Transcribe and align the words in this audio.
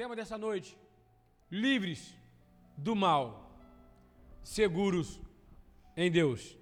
tema 0.00 0.16
dessa 0.16 0.38
noite: 0.38 0.78
livres 1.50 2.16
do 2.74 2.96
mal, 2.96 3.52
seguros 4.42 5.20
em 5.94 6.10
Deus. 6.10 6.56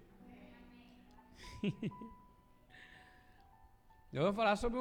Eu 4.12 4.24
vou 4.24 4.32
falar 4.32 4.56
sobre 4.56 4.80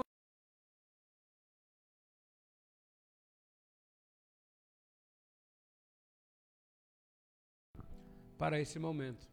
para 8.40 8.60
esse 8.60 8.80
momento. 8.80 9.30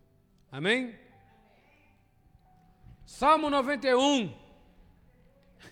Amém? 0.53 0.95
Salmo 3.07 3.49
91, 3.49 4.39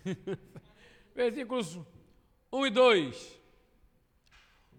versículos 1.15 1.79
1 2.51 2.67
e 2.67 2.71
2. 2.71 3.42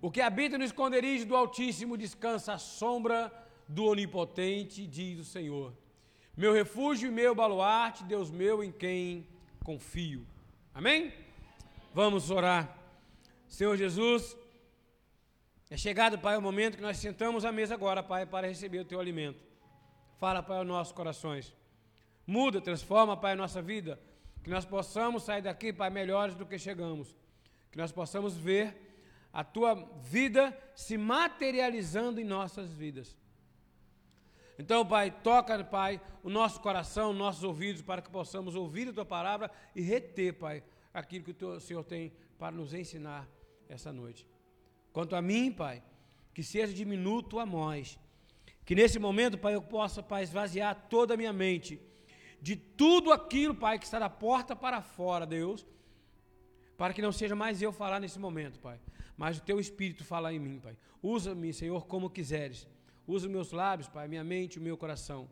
O 0.06 0.12
que 0.12 0.20
habita 0.20 0.58
no 0.58 0.66
esconderijo 0.66 1.26
do 1.26 1.34
Altíssimo 1.34 1.96
descansa 1.96 2.56
à 2.56 2.58
sombra 2.58 3.32
do 3.70 3.86
Onipotente, 3.86 4.86
diz 4.86 5.18
o 5.18 5.24
Senhor. 5.24 5.74
Meu 6.36 6.52
refúgio 6.52 7.08
e 7.08 7.12
meu 7.12 7.34
baluarte, 7.34 8.04
Deus 8.04 8.30
meu 8.30 8.62
em 8.62 8.70
quem 8.70 9.26
confio. 9.64 10.28
Amém? 10.74 11.14
Vamos 11.94 12.30
orar. 12.30 12.78
Senhor 13.48 13.78
Jesus, 13.78 14.36
é 15.70 15.78
chegado, 15.78 16.20
Pai, 16.20 16.36
o 16.36 16.42
momento 16.42 16.76
que 16.76 16.84
nós 16.84 16.98
sentamos 16.98 17.46
à 17.46 17.52
mesa 17.54 17.74
agora, 17.74 18.04
Pai, 18.04 18.26
para 18.26 18.46
receber 18.46 18.80
o 18.80 18.86
teu 18.86 19.00
alimento. 19.00 19.40
Fala, 20.20 20.44
Pai, 20.44 20.58
aos 20.58 20.68
nossos 20.68 20.92
corações. 20.92 21.56
Muda, 22.28 22.60
transforma, 22.60 23.16
Pai, 23.16 23.32
a 23.32 23.38
nossa 23.38 23.62
vida. 23.62 23.98
Que 24.44 24.50
nós 24.50 24.66
possamos 24.66 25.24
sair 25.24 25.44
daqui, 25.44 25.72
Pai, 25.72 25.90
melhores 25.90 26.36
do 26.36 26.46
que 26.46 26.60
chegamos. 26.60 27.16
Que 27.72 27.78
nós 27.78 27.94
possamos 27.94 28.36
ver 28.36 28.92
a 29.34 29.44
tua 29.44 29.74
vida 30.00 30.56
se 30.76 30.98
materializando 30.98 32.22
em 32.22 32.24
nossas 32.24 32.72
vidas. 32.72 33.18
Então, 34.60 34.86
Pai, 34.86 35.10
toca, 35.10 35.64
Pai, 35.64 36.00
o 36.22 36.30
nosso 36.30 36.62
coração, 36.62 37.12
nossos 37.12 37.44
ouvidos, 37.44 37.82
para 37.82 38.02
que 38.02 38.12
possamos 38.12 38.56
ouvir 38.56 38.88
a 38.88 38.94
tua 38.94 39.06
palavra 39.06 39.50
e 39.76 39.82
reter, 39.82 40.34
Pai, 40.34 40.64
aquilo 40.94 41.26
que 41.26 41.44
o 41.44 41.60
Senhor 41.60 41.84
tem 41.84 42.14
para 42.38 42.56
nos 42.56 42.74
ensinar 42.74 43.28
essa 43.68 43.92
noite. 43.92 44.28
Quanto 44.92 45.16
a 45.16 45.22
mim, 45.22 45.52
Pai, 45.52 45.82
que 46.34 46.44
seja 46.44 46.72
diminuto 46.72 47.40
a 47.40 47.46
nós. 47.46 48.00
Que 48.64 48.76
nesse 48.76 49.00
momento, 49.00 49.38
Pai, 49.38 49.56
eu 49.56 49.62
possa, 49.62 50.04
Pai, 50.04 50.22
esvaziar 50.22 50.88
toda 50.88 51.16
a 51.16 51.18
minha 51.18 51.34
mente 51.34 51.82
de 52.40 52.56
tudo 52.56 53.12
aquilo, 53.12 53.56
Pai, 53.56 53.80
que 53.80 53.86
está 53.86 53.98
da 53.98 54.10
porta 54.10 54.56
para 54.56 54.82
fora, 54.82 55.26
Deus, 55.26 55.66
para 56.78 56.94
que 56.94 57.02
não 57.02 57.12
seja 57.12 57.36
mais 57.36 57.62
eu 57.62 57.72
falar 57.72 58.00
nesse 58.00 58.20
momento, 58.20 58.60
Pai, 58.60 58.80
mas 59.18 59.38
o 59.38 59.42
Teu 59.42 59.60
Espírito 59.60 60.04
falar 60.04 60.34
em 60.34 60.40
mim, 60.40 60.60
Pai. 60.60 60.78
Usa-me, 61.02 61.54
Senhor, 61.54 61.86
como 61.86 62.10
quiseres. 62.10 62.68
Usa 63.08 63.28
meus 63.28 63.52
lábios, 63.52 63.88
Pai, 63.88 64.08
minha 64.08 64.24
mente, 64.24 64.60
o 64.60 64.62
meu 64.62 64.78
coração. 64.78 65.28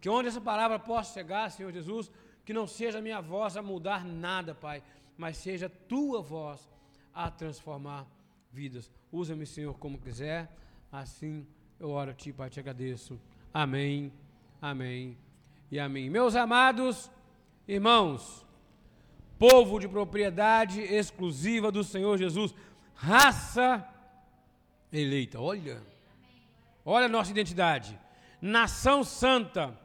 Que 0.00 0.08
onde 0.08 0.28
essa 0.28 0.40
palavra 0.40 0.78
possa 0.78 1.14
chegar, 1.14 1.50
Senhor 1.50 1.72
Jesus, 1.72 2.10
que 2.44 2.52
não 2.52 2.66
seja 2.66 3.00
minha 3.00 3.20
voz 3.20 3.56
a 3.56 3.62
mudar 3.62 4.04
nada, 4.04 4.54
Pai, 4.54 4.82
mas 5.16 5.36
seja 5.38 5.68
Tua 5.68 6.20
voz 6.20 6.68
a 7.12 7.30
transformar 7.30 8.06
vidas. 8.52 8.90
Usa-me, 9.10 9.46
Senhor, 9.46 9.78
como 9.78 9.98
quiser. 9.98 10.54
Assim 10.92 11.46
eu 11.78 11.90
oro 11.90 12.10
a 12.10 12.14
Ti, 12.14 12.32
Pai, 12.32 12.50
te 12.50 12.60
agradeço. 12.60 13.20
Amém, 13.52 14.12
amém 14.60 15.16
e 15.70 15.78
amém. 15.78 16.10
Meus 16.10 16.36
amados 16.36 17.10
irmãos, 17.66 18.46
povo 19.38 19.78
de 19.78 19.88
propriedade 19.88 20.80
exclusiva 20.80 21.72
do 21.72 21.82
Senhor 21.82 22.16
Jesus, 22.16 22.54
raça 22.94 23.86
eleita. 24.92 25.40
Olha, 25.40 25.82
olha 26.84 27.06
a 27.06 27.08
nossa 27.08 27.30
identidade. 27.30 27.98
Nação 28.40 29.04
santa, 29.04 29.78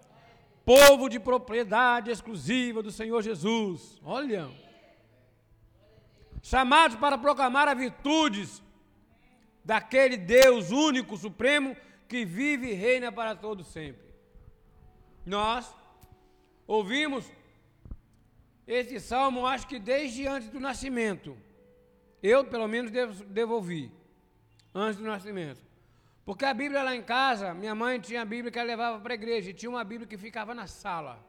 povo 0.66 1.10
de 1.10 1.20
propriedade 1.20 2.12
exclusiva 2.12 2.82
do 2.84 2.92
Senhor 2.92 3.22
Jesus. 3.22 4.00
Olha 4.04 4.50
chamados 6.42 6.98
para 6.98 7.18
proclamar 7.18 7.68
as 7.68 7.78
virtudes 7.78 8.64
daquele 9.64 10.18
Deus 10.18 10.72
único, 10.72 11.18
supremo, 11.18 11.76
que 12.08 12.26
vive 12.26 12.72
e 12.72 12.74
reina 12.74 13.12
para 13.12 13.36
todo 13.36 13.64
sempre. 13.64 14.10
Nós 15.26 15.72
ouvimos 16.66 17.32
esse 18.66 19.00
salmo, 19.00 19.46
acho 19.46 19.68
que 19.68 19.80
desde 19.80 20.28
antes 20.28 20.50
do 20.50 20.60
nascimento. 20.60 21.38
Eu, 22.22 22.46
pelo 22.46 22.68
menos, 22.68 22.92
devo, 22.92 23.24
devo 23.26 23.54
ouvir, 23.54 23.92
antes 24.74 25.00
do 25.00 25.06
nascimento. 25.06 25.62
Porque 26.26 26.46
a 26.46 26.54
Bíblia 26.54 26.84
lá 26.84 26.96
em 26.96 27.02
casa, 27.02 27.54
minha 27.54 27.74
mãe 27.74 28.00
tinha 28.00 28.22
a 28.22 28.26
Bíblia 28.26 28.52
que 28.52 28.60
ela 28.60 28.68
levava 28.68 29.00
para 29.00 29.14
a 29.14 29.16
igreja, 29.16 29.50
e 29.50 29.54
tinha 29.54 29.70
uma 29.70 29.84
Bíblia 29.84 30.08
que 30.08 30.18
ficava 30.18 30.54
na 30.54 30.68
sala, 30.68 31.20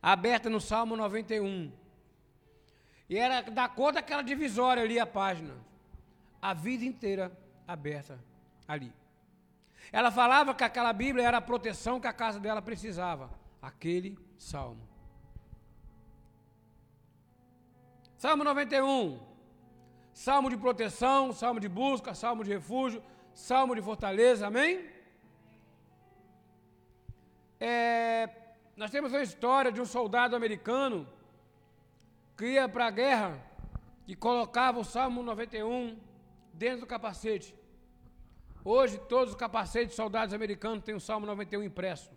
aberta 0.00 0.48
no 0.48 0.60
Salmo 0.60 0.96
91. 0.96 1.72
E 3.08 3.18
era 3.18 3.42
da 3.42 3.68
cor 3.68 3.92
daquela 3.92 4.22
divisória 4.22 4.82
ali 4.82 4.98
a 4.98 5.06
página. 5.06 5.54
A 6.40 6.54
vida 6.54 6.84
inteira 6.84 7.36
aberta 7.66 8.18
ali. 8.66 8.92
Ela 9.90 10.10
falava 10.10 10.54
que 10.54 10.64
aquela 10.64 10.92
Bíblia 10.92 11.26
era 11.26 11.38
a 11.38 11.40
proteção 11.40 12.00
que 12.00 12.06
a 12.06 12.12
casa 12.12 12.40
dela 12.40 12.62
precisava. 12.62 13.30
Aquele 13.60 14.18
salmo. 14.38 14.86
Salmo 18.16 18.44
91. 18.44 19.33
Salmo 20.14 20.48
de 20.48 20.56
proteção, 20.56 21.32
salmo 21.32 21.58
de 21.58 21.68
busca, 21.68 22.14
salmo 22.14 22.44
de 22.44 22.50
refúgio, 22.50 23.02
salmo 23.34 23.74
de 23.74 23.82
fortaleza, 23.82 24.46
amém? 24.46 24.88
É, 27.58 28.28
nós 28.76 28.92
temos 28.92 29.12
uma 29.12 29.22
história 29.22 29.72
de 29.72 29.80
um 29.80 29.84
soldado 29.84 30.36
americano 30.36 31.04
que 32.36 32.46
ia 32.46 32.68
para 32.68 32.86
a 32.86 32.90
guerra 32.92 33.42
e 34.06 34.14
colocava 34.14 34.78
o 34.78 34.84
Salmo 34.84 35.20
91 35.20 35.98
dentro 36.52 36.82
do 36.82 36.86
capacete. 36.86 37.52
Hoje, 38.64 38.98
todos 39.08 39.30
os 39.30 39.36
capacetes 39.36 39.90
de 39.90 39.96
soldados 39.96 40.32
americanos 40.32 40.84
têm 40.84 40.94
o 40.94 41.00
Salmo 41.00 41.26
91 41.26 41.64
impresso. 41.64 42.08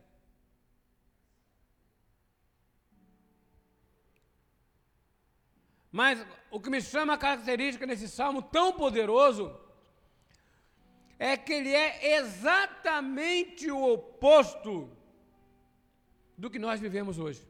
Mas 5.92 6.26
o 6.52 6.60
que 6.60 6.70
me 6.70 6.82
chama 6.82 7.14
a 7.14 7.18
característica 7.18 7.86
nesse 7.86 8.08
salmo 8.08 8.42
tão 8.42 8.74
poderoso 8.74 9.56
é 11.18 11.36
que 11.36 11.54
ele 11.54 11.74
é 11.74 12.18
exatamente 12.18 13.72
o 13.72 13.94
oposto 13.94 14.90
do 16.38 16.50
que 16.50 16.60
nós 16.60 16.80
vivemos 16.80 17.18
hoje. 17.18 17.48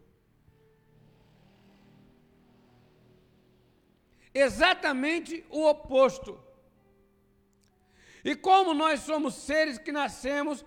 exatamente 4.38 5.44
o 5.50 5.66
oposto. 5.66 6.40
E 8.24 8.36
como 8.36 8.74
nós 8.74 9.02
somos 9.02 9.34
seres 9.36 9.78
que 9.78 9.92
nascemos, 9.92 10.66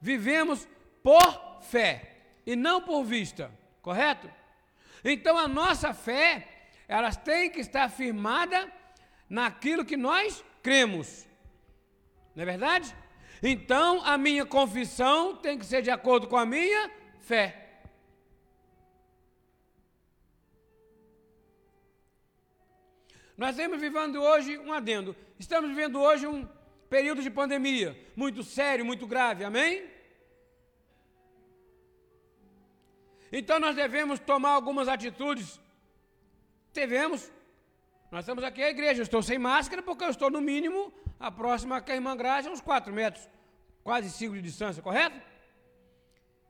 vivemos 0.00 0.68
por 1.02 1.62
fé 1.62 2.16
e 2.44 2.54
não 2.56 2.82
por 2.82 3.04
vista, 3.04 3.50
correto? 3.80 4.30
Então 5.04 5.38
a 5.38 5.46
nossa 5.46 5.94
fé, 5.94 6.55
elas 6.88 7.16
tem 7.16 7.50
que 7.50 7.60
estar 7.60 7.88
firmada 7.88 8.70
naquilo 9.28 9.84
que 9.84 9.96
nós 9.96 10.44
cremos. 10.62 11.26
Não 12.34 12.42
é 12.42 12.46
verdade? 12.46 12.94
Então 13.42 14.02
a 14.04 14.16
minha 14.16 14.46
confissão 14.46 15.36
tem 15.36 15.58
que 15.58 15.66
ser 15.66 15.82
de 15.82 15.90
acordo 15.90 16.28
com 16.28 16.36
a 16.36 16.46
minha 16.46 16.90
fé. 17.20 17.62
Nós 23.36 23.50
estamos 23.50 23.80
vivendo 23.80 24.22
hoje 24.22 24.56
um 24.58 24.72
adendo. 24.72 25.14
Estamos 25.38 25.68
vivendo 25.68 26.00
hoje 26.00 26.26
um 26.26 26.48
período 26.88 27.20
de 27.20 27.30
pandemia 27.30 27.98
muito 28.16 28.42
sério, 28.42 28.84
muito 28.84 29.06
grave. 29.06 29.44
Amém? 29.44 29.84
Então 33.30 33.58
nós 33.58 33.76
devemos 33.76 34.18
tomar 34.18 34.50
algumas 34.50 34.88
atitudes. 34.88 35.60
Devemos. 36.76 37.32
Nós 38.10 38.20
estamos 38.20 38.44
aqui 38.44 38.62
a 38.62 38.70
igreja. 38.70 39.00
Eu 39.00 39.04
estou 39.04 39.22
sem 39.22 39.38
máscara 39.38 39.82
porque 39.82 40.04
eu 40.04 40.10
estou 40.10 40.30
no 40.30 40.40
mínimo 40.40 40.92
a 41.18 41.30
próxima 41.30 41.80
que 41.80 41.90
a 41.90 41.94
irmã 41.94 42.16
Graça, 42.16 42.50
uns 42.50 42.60
4 42.60 42.92
metros, 42.92 43.28
quase 43.82 44.10
5 44.10 44.34
de 44.34 44.42
distância, 44.42 44.82
correto? 44.82 45.18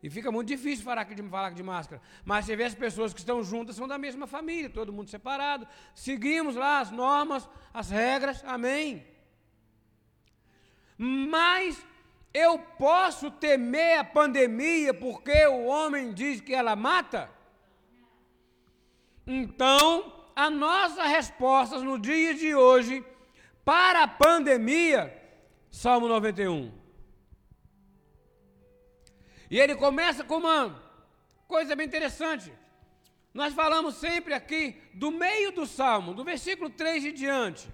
E 0.02 0.11
fica 0.11 0.31
muito 0.31 0.49
difícil 0.49 0.84
falar 0.84 1.05
de, 1.05 1.23
falar 1.23 1.50
de 1.50 1.62
máscara. 1.62 2.02
Mas 2.25 2.44
você 2.44 2.55
vê 2.55 2.64
as 2.64 2.75
pessoas 2.75 3.14
que 3.14 3.20
estão 3.20 3.43
juntas, 3.43 3.76
são 3.76 3.88
da 3.88 3.99
mesma 3.99 4.26
família, 4.26 4.69
todo 4.69 4.93
mundo 4.93 5.08
separado. 5.08 5.67
Seguimos 5.94 6.55
lá 6.55 6.81
as 6.81 6.90
normas, 6.90 7.49
as 7.73 7.90
regras, 7.90 8.44
amém. 8.44 9.06
Mas 10.99 11.84
eu 12.32 12.58
posso 12.58 13.31
temer 13.31 13.99
a 13.99 14.05
pandemia 14.05 14.93
porque 14.93 15.46
o 15.46 15.64
homem 15.64 16.12
diz 16.12 16.40
que 16.40 16.55
ela 16.55 16.76
mata? 16.76 17.31
Então, 19.26 20.16
a 20.37 20.50
nossa 20.50 21.05
resposta 21.06 21.79
no 21.81 21.99
dia 21.99 22.35
de 22.35 22.55
hoje 22.55 23.03
para 23.65 24.03
a 24.03 24.09
pandemia, 24.09 25.11
Salmo 25.71 26.06
91. 26.06 26.71
E 29.50 29.59
ele 29.59 29.75
começa 29.75 30.23
com 30.23 30.37
uma 30.37 30.83
coisa 31.49 31.75
bem 31.75 31.87
interessante. 31.87 32.53
Nós 33.33 33.55
falamos 33.55 33.94
sempre 33.94 34.35
aqui 34.35 34.81
do 34.93 35.11
meio 35.11 35.53
do 35.53 35.67
salmo, 35.67 36.12
do 36.12 36.23
versículo 36.23 36.69
3 36.69 37.06
e 37.06 37.12
diante. 37.12 37.67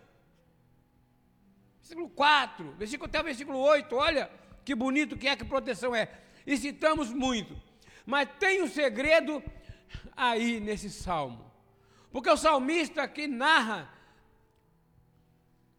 Versículo 1.81 2.09
4, 2.11 2.73
versículo, 2.73 3.09
até 3.09 3.21
o 3.21 3.25
versículo 3.25 3.59
8, 3.59 3.97
olha 3.97 4.31
que 4.65 4.75
bonito 4.75 5.17
que 5.17 5.27
é 5.27 5.35
que 5.35 5.45
proteção 5.45 5.95
é. 5.95 6.09
E 6.47 6.57
citamos 6.57 7.13
muito. 7.13 7.61
Mas 8.07 8.29
tem 8.39 8.63
um 8.63 8.69
segredo 8.69 9.43
aí 10.17 10.61
nesse 10.61 10.89
salmo. 10.89 11.52
Porque 12.13 12.31
o 12.31 12.37
salmista 12.37 13.03
aqui 13.03 13.27
narra 13.27 13.91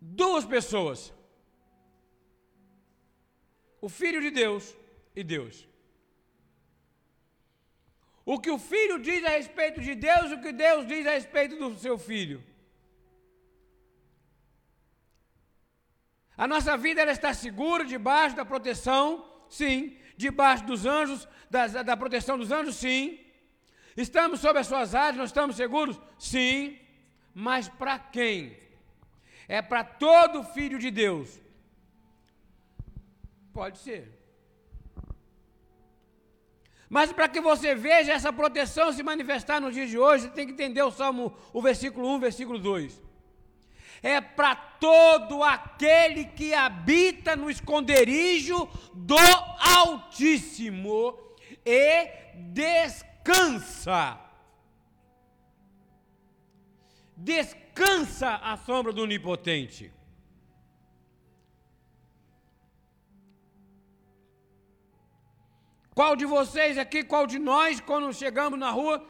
duas 0.02 0.46
pessoas: 0.46 1.14
o 3.80 3.88
Filho 3.88 4.20
de 4.22 4.32
Deus 4.32 4.76
e 5.16 5.24
Deus. 5.24 5.68
O 8.26 8.40
que 8.40 8.50
o 8.50 8.58
filho 8.58 8.98
diz 9.00 9.24
a 9.26 9.30
respeito 9.30 9.82
de 9.82 9.96
Deus 9.96 10.32
o 10.32 10.40
que 10.40 10.54
Deus 10.54 10.88
diz 10.88 11.06
a 11.06 11.12
respeito 11.12 11.58
do 11.58 11.78
seu 11.78 11.98
filho. 11.98 12.42
A 16.38 16.48
nossa 16.48 16.76
vida 16.78 17.02
ela 17.02 17.12
está 17.12 17.34
segura 17.34 17.84
debaixo 17.86 18.36
da 18.36 18.46
proteção, 18.46 19.06
sim. 19.50 19.98
Debaixo 20.16 20.66
dos 20.66 20.86
anjos, 20.86 21.28
da, 21.50 21.68
da 21.84 21.98
proteção 21.98 22.38
dos 22.38 22.52
anjos, 22.52 22.76
sim. 22.76 23.23
Estamos 23.96 24.40
sob 24.40 24.58
as 24.60 24.68
suas 24.68 24.96
asas, 24.96 25.18
nós 25.18 25.30
estamos 25.30 25.56
seguros? 25.56 26.00
Sim. 26.18 26.78
Mas 27.34 27.68
para 27.68 27.98
quem? 28.00 28.58
É 29.48 29.62
para 29.62 29.84
todo 29.84 30.44
filho 30.44 30.80
de 30.80 30.90
Deus. 30.90 31.40
Pode 33.52 33.78
ser. 33.78 34.20
Mas 36.90 37.12
para 37.12 37.28
que 37.28 37.42
você 37.42 37.74
veja 37.74 38.14
essa 38.14 38.32
proteção 38.32 38.92
se 38.92 39.02
manifestar 39.02 39.60
nos 39.60 39.74
dias 39.74 39.90
de 39.90 39.98
hoje, 39.98 40.26
você 40.26 40.30
tem 40.30 40.46
que 40.46 40.54
entender 40.54 40.84
o 40.84 40.92
Salmo, 40.92 41.36
o 41.52 41.62
versículo 41.62 42.08
1, 42.16 42.20
versículo 42.20 42.60
2. 42.60 43.02
É 44.02 44.20
para 44.22 44.56
todo 44.56 45.44
aquele 45.44 46.26
que 46.26 46.54
habita 46.54 47.36
no 47.36 47.50
esconderijo 47.50 48.70
do 48.94 49.18
Altíssimo 49.60 51.18
e 51.66 52.06
descansa. 52.52 53.13
Descansa 57.16 58.36
à 58.36 58.58
sombra 58.58 58.92
do 58.92 59.04
Onipotente. 59.04 59.92
Qual 65.96 66.16
de 66.16 66.26
vocês 66.26 66.78
aqui, 66.78 67.04
qual 67.04 67.28
de 67.28 67.38
nós, 67.38 67.80
quando 67.80 68.12
chegamos 68.14 68.60
na 68.60 68.72
rua 68.72 69.06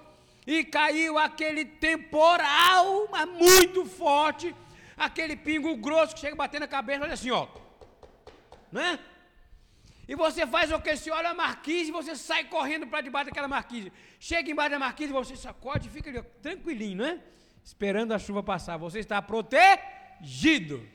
e 0.45 0.63
caiu 0.65 1.17
aquele 1.17 1.63
temporal 1.63 3.07
muito 3.39 3.85
forte, 3.85 4.53
aquele 4.97 5.35
pingo 5.35 5.77
grosso 5.77 6.13
que 6.13 6.21
chega 6.21 6.35
batendo 6.35 6.61
na 6.61 6.67
cabeça, 6.67 7.03
olha 7.03 7.13
assim, 7.13 7.31
ó. 7.31 7.47
Né? 8.71 8.99
E 10.13 10.15
você 10.15 10.45
faz 10.45 10.71
o 10.71 10.79
que? 10.79 10.95
Você 10.95 11.09
olha 11.09 11.31
a 11.31 11.33
marquise 11.33 11.89
e 11.89 11.91
você 11.91 12.15
sai 12.15 12.43
correndo 12.43 12.85
para 12.85 13.01
debaixo 13.01 13.29
daquela 13.29 13.47
marquise. 13.47 13.91
Chega 14.19 14.51
embaixo 14.51 14.69
da 14.69 14.77
marquise, 14.77 15.11
você 15.11 15.35
sacode 15.35 15.87
e 15.87 15.91
fica 15.91 16.07
ali, 16.11 16.21
tranquilinho, 16.39 16.97
né? 16.97 17.19
Esperando 17.63 18.11
a 18.13 18.19
chuva 18.19 18.43
passar. 18.43 18.77
Você 18.77 18.99
está 18.99 19.19
protegido. 19.23 20.87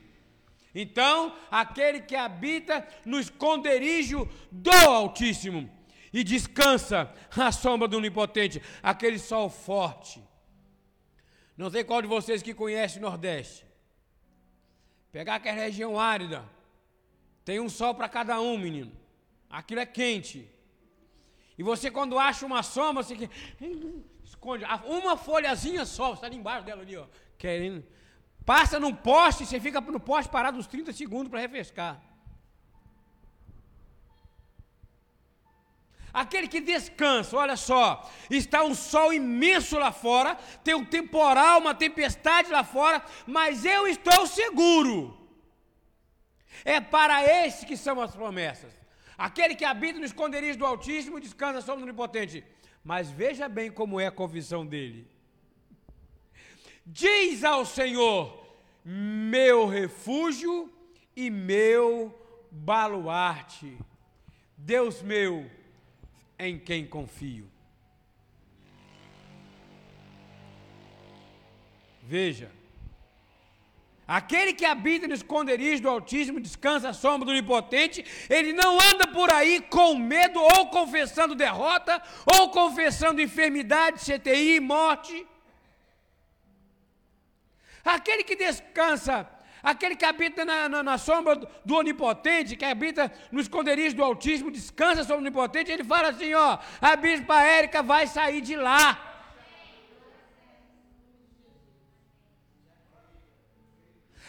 Então, 0.73 1.35
aquele 1.51 1.99
que 1.99 2.15
habita 2.15 2.87
no 3.03 3.19
esconderijo 3.19 4.25
do 4.49 4.71
Altíssimo 4.71 5.69
e 6.13 6.23
descansa 6.23 7.13
à 7.35 7.51
sombra 7.51 7.89
do 7.89 7.97
Onipotente, 7.97 8.61
aquele 8.81 9.19
sol 9.19 9.49
forte. 9.49 10.23
Não 11.57 11.69
sei 11.69 11.83
qual 11.83 12.01
de 12.01 12.07
vocês 12.07 12.41
que 12.41 12.53
conhece 12.53 12.99
o 12.99 13.01
Nordeste. 13.01 13.65
Pegar 15.11 15.35
aquela 15.35 15.57
região 15.57 15.99
árida, 15.99 16.49
tem 17.43 17.59
um 17.59 17.67
sol 17.67 17.93
para 17.93 18.07
cada 18.07 18.39
um, 18.39 18.57
menino. 18.57 19.08
Aquilo 19.49 19.81
é 19.81 19.85
quente. 19.85 20.49
E 21.57 21.63
você, 21.63 21.91
quando 21.91 22.17
acha 22.17 22.45
uma 22.45 22.63
sombra, 22.63 23.03
você 23.03 23.29
esconde. 24.23 24.63
Uma 24.85 25.17
folhazinha 25.17 25.85
só, 25.85 26.13
está 26.13 26.27
ali 26.27 26.37
embaixo 26.37 26.65
dela 26.65 26.83
ali, 26.83 26.95
ó, 26.95 27.05
querendo. 27.37 27.83
Passa 28.45 28.79
num 28.79 28.95
poste, 28.95 29.45
você 29.45 29.59
fica 29.59 29.81
no 29.81 29.99
poste 29.99 30.31
parado 30.31 30.57
uns 30.57 30.67
30 30.67 30.93
segundos 30.93 31.29
para 31.29 31.39
refrescar. 31.39 32.01
Aquele 36.11 36.47
que 36.47 36.59
descansa, 36.59 37.37
olha 37.37 37.55
só, 37.55 38.09
está 38.29 38.63
um 38.63 38.73
sol 38.73 39.13
imenso 39.13 39.77
lá 39.77 39.91
fora, 39.91 40.35
tem 40.63 40.73
um 40.73 40.85
temporal, 40.85 41.59
uma 41.59 41.75
tempestade 41.75 42.49
lá 42.49 42.63
fora, 42.63 43.03
mas 43.27 43.63
eu 43.63 43.87
estou 43.87 44.25
seguro. 44.25 45.15
É 46.65 46.81
para 46.81 47.23
esse 47.23 47.65
que 47.65 47.77
são 47.77 48.01
as 48.01 48.15
promessas. 48.15 48.78
Aquele 49.19 49.53
que 49.53 49.65
habita 49.65 49.99
no 49.99 50.05
esconderijo 50.05 50.57
do 50.57 50.65
Altíssimo 50.65 51.19
descansa 51.19 51.59
sobre 51.59 51.81
o 51.81 51.87
Onipotente. 51.87 52.41
Mas 52.81 53.11
veja 53.11 53.49
bem 53.49 53.69
como 53.69 53.99
é 53.99 54.07
a 54.07 54.11
confissão 54.11 54.65
dele. 54.65 55.05
Diz 56.85 57.43
ao 57.43 57.65
Senhor: 57.65 58.55
meu 58.83 59.67
refúgio 59.67 60.71
e 61.13 61.29
meu 61.29 62.17
baluarte, 62.49 63.77
Deus 64.57 65.01
meu 65.01 65.51
em 66.39 66.57
quem 66.57 66.87
confio. 66.87 67.51
Veja, 72.01 72.49
aquele 74.17 74.53
que 74.53 74.65
habita 74.65 75.07
no 75.07 75.13
esconderijo 75.13 75.83
do 75.83 75.89
Altíssimo, 75.89 76.39
descansa 76.39 76.89
à 76.89 76.93
sombra 76.93 77.25
do 77.27 77.31
Onipotente, 77.31 78.03
ele 78.27 78.51
não 78.53 78.71
anda 78.89 79.05
por 79.05 79.31
aí 79.31 79.61
com 79.61 79.95
medo, 79.95 80.39
ou 80.41 80.67
confessando 80.67 81.35
derrota, 81.35 82.01
ou 82.25 82.49
confessando 82.49 83.21
enfermidade, 83.21 84.03
CTI 84.03 84.59
morte. 84.59 85.27
Aquele 87.85 88.23
que 88.23 88.35
descansa 88.35 89.29
Aquele 89.61 89.95
que 89.95 90.05
habita 90.05 90.45
na, 90.45 90.69
na, 90.69 90.81
na, 90.81 90.97
sombra 90.97 91.35
do 91.35 91.75
onipotente, 91.75 92.55
que 92.55 92.63
habita 92.63 93.11
no 93.29 93.41
esconderijo 93.41 93.93
do 93.93 94.03
Altíssimo, 94.03 94.49
descansa 94.49 95.03
sobre 95.03 95.17
o 95.17 95.25
onipotente, 95.25 95.69
ele 95.69 95.83
fala 95.83 96.09
assim: 96.09 96.33
ó, 96.33 96.57
a 96.79 96.95
bispa 96.95 97.41
Érica 97.41 97.83
vai 97.83 98.07
sair 98.07 98.39
de 98.39 98.55
lá. 98.55 99.08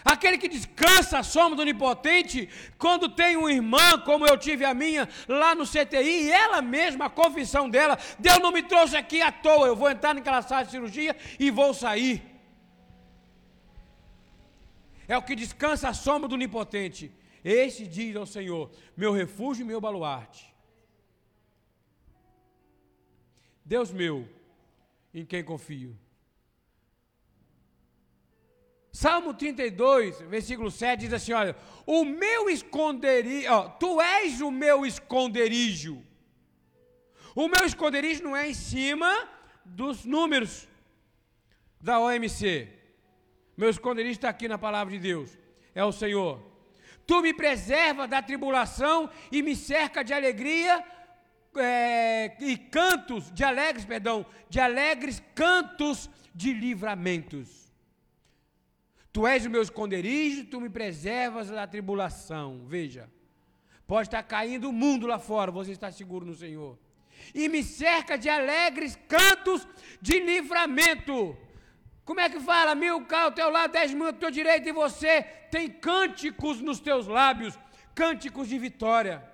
Aquele 0.05 0.39
que 0.39 0.49
descansa 0.49 1.19
à 1.19 1.23
sombra 1.23 1.57
do 1.57 1.63
onipotente, 1.63 2.49
quando 2.79 3.09
tem 3.09 3.37
uma 3.37 3.53
irmã, 3.53 3.99
como 4.05 4.27
eu 4.27 4.37
tive 4.37 4.65
a 4.65 4.73
minha, 4.73 5.09
lá 5.29 5.55
no 5.55 5.67
CTI, 5.67 6.25
e 6.25 6.33
ela 6.33 6.63
mesma, 6.63 7.07
a 7.07 7.11
confissão 7.11 7.69
dela, 7.69 7.99
Deus 8.19 8.39
não 8.39 8.53
me 8.53 8.63
trouxe 8.63 8.97
aqui 8.97 9.21
à 9.21 9.31
toa, 9.31 9.67
eu 9.67 9.77
vou 9.77 9.91
entrar 9.91 10.15
naquela 10.15 10.43
sala 10.43 10.65
de 10.65 10.71
cirurgia 10.71 11.17
e 11.39 11.51
vou 11.51 11.75
sair 11.75 12.31
é 15.11 15.19
o 15.19 15.23
que 15.23 15.35
descansa 15.35 15.89
à 15.89 15.93
sombra 15.93 16.29
do 16.29 16.37
Onipotente. 16.37 17.13
Esse 17.45 17.85
diz 17.85 18.15
ao 18.15 18.25
Senhor: 18.25 18.71
meu 18.97 19.13
refúgio 19.13 19.65
e 19.65 19.67
meu 19.67 19.81
baluarte. 19.81 20.55
Deus 23.65 23.91
meu, 23.91 24.29
em 25.13 25.25
quem 25.27 25.43
confio. 25.43 25.99
Salmo 28.93 29.33
32, 29.33 30.21
versículo 30.23 30.71
7 30.71 31.01
diz 31.01 31.13
assim: 31.13 31.33
Olha, 31.33 31.57
o 31.87 32.05
meu 32.05 32.51
esconderijo, 32.51 33.53
ó, 33.53 33.69
tu 33.69 34.01
és 34.01 34.41
o 34.41 34.51
meu 34.51 34.85
esconderijo. 34.85 36.05
O 37.35 37.49
meu 37.49 37.65
esconderijo 37.65 38.25
não 38.25 38.37
é 38.37 38.49
em 38.49 38.55
cima 38.55 39.29
dos 39.65 40.05
números 40.05 40.69
da 41.81 42.01
OMC. 42.01 42.69
Meu 43.57 43.71
esconderijo 43.71 44.13
está 44.13 44.29
aqui 44.29 44.49
na 44.49 44.59
palavra 44.59 44.93
de 44.93 44.99
Deus. 44.99 45.39
É 45.75 45.85
o 45.85 45.93
Senhor. 45.93 46.43
Tu 47.07 47.23
me 47.23 47.33
preservas 47.33 48.09
da 48.09 48.23
tribulação 48.23 49.11
e 49.31 49.43
me 49.43 49.55
cerca 49.55 50.03
de 50.03 50.13
alegria 50.13 50.85
é, 51.57 52.37
e 52.41 52.57
cantos, 52.57 53.31
de 53.33 53.45
alegres, 53.45 53.85
perdão, 53.85 54.25
de 54.49 54.61
alegres 54.61 55.23
cantos 55.35 56.11
de 56.35 56.53
livramentos. 56.53 57.60
Tu 59.13 59.27
és 59.27 59.45
o 59.45 59.51
meu 59.51 59.63
esconderijo, 59.63 60.45
tu 60.45 60.61
me 60.61 60.71
preservas 60.71 61.49
da 61.49 61.67
tribulação. 61.67 62.65
Veja, 62.67 63.11
pode 63.87 64.09
estar 64.09 64.23
caindo 64.23 64.69
o 64.69 64.73
mundo 64.73 65.07
lá 65.07 65.19
fora, 65.19 65.51
você 65.51 65.73
está 65.73 65.91
seguro 65.91 66.25
no 66.25 66.35
Senhor. 66.35 66.79
E 67.35 67.49
me 67.49 67.63
cerca 67.63 68.17
de 68.17 68.29
alegres 68.29 68.97
cantos 69.09 69.67
de 70.01 70.21
livramento. 70.21 71.37
Como 72.05 72.21
é 72.21 72.31
que 72.31 72.41
fala? 72.41 72.75
Mil 72.75 73.05
cá 73.05 73.23
ao 73.23 73.33
teu 73.33 73.51
lado, 73.51 73.73
dez 73.73 73.93
mil 73.93 74.07
ao 74.07 74.13
teu 74.13 74.31
direito, 74.31 74.69
e 74.69 74.73
você 74.73 75.23
tem 75.51 75.69
cânticos 75.69 76.61
nos 76.61 76.81
teus 76.81 77.07
lábios, 77.07 77.59
cânticos 77.95 78.49
de 78.49 78.59
vitória. 78.59 79.29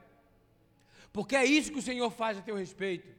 Porque 1.12 1.36
é 1.36 1.44
isso 1.44 1.72
que 1.72 1.78
o 1.78 1.88
Senhor 1.90 2.10
faz 2.10 2.36
a 2.36 2.42
teu 2.42 2.56
respeito. 2.56 3.14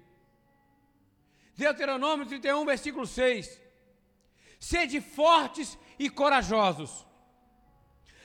Deuteronômio 1.55 2.25
31, 2.25 2.65
versículo 2.65 3.07
6. 3.07 3.61
Sede 4.59 5.01
fortes 5.01 5.77
e 5.97 6.09
corajosos. 6.09 7.05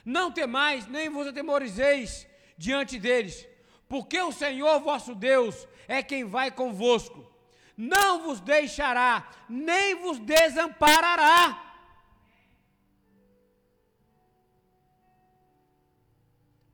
Não 0.05 0.33
temais, 0.33 0.87
nem 0.87 1.09
vos 1.09 1.27
atemorizeis 1.27 2.27
diante 2.59 2.99
deles, 2.99 3.47
porque 3.89 4.21
o 4.21 4.33
Senhor 4.33 4.81
vosso 4.81 5.15
Deus 5.15 5.69
é 5.87 6.03
quem 6.03 6.25
vai 6.25 6.51
convosco 6.51 7.33
não 7.77 8.23
vos 8.23 8.41
deixará, 8.41 9.29
nem 9.49 9.95
vos 9.97 10.19
desamparará. 10.19 11.71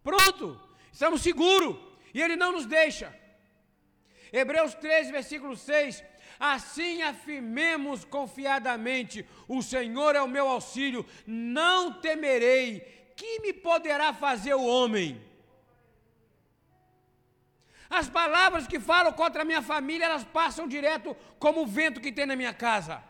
Pronto, 0.03 0.61
estamos 0.93 1.23
seguros, 1.23 1.77
e 2.13 2.21
Ele 2.21 2.37
não 2.37 2.53
nos 2.53 2.67
deixa. 2.67 3.18
Hebreus 4.33 4.75
13, 4.75 5.13
versículo 5.13 5.57
6. 5.57 6.05
Assim 6.39 7.03
afirmemos 7.03 8.05
confiadamente: 8.05 9.27
o 9.47 9.63
Senhor 9.63 10.15
é 10.15 10.23
o 10.23 10.29
meu 10.29 10.49
auxílio, 10.49 11.05
não 11.27 11.93
temerei. 11.93 12.97
Que 13.17 13.41
me 13.41 13.53
poderá 13.53 14.13
fazer 14.13 14.55
o 14.55 14.65
homem? 14.65 15.21
As 17.91 18.09
palavras 18.09 18.67
que 18.67 18.79
falam 18.79 19.13
contra 19.13 19.43
a 19.43 19.45
minha 19.45 19.63
família, 19.63 20.05
elas 20.05 20.23
passam 20.23 20.69
direto 20.69 21.17
como 21.39 21.63
o 21.63 21.67
vento 21.67 22.01
que 22.01 22.13
tem 22.13 22.27
na 22.27 22.37
minha 22.37 22.53
casa. 22.53 23.03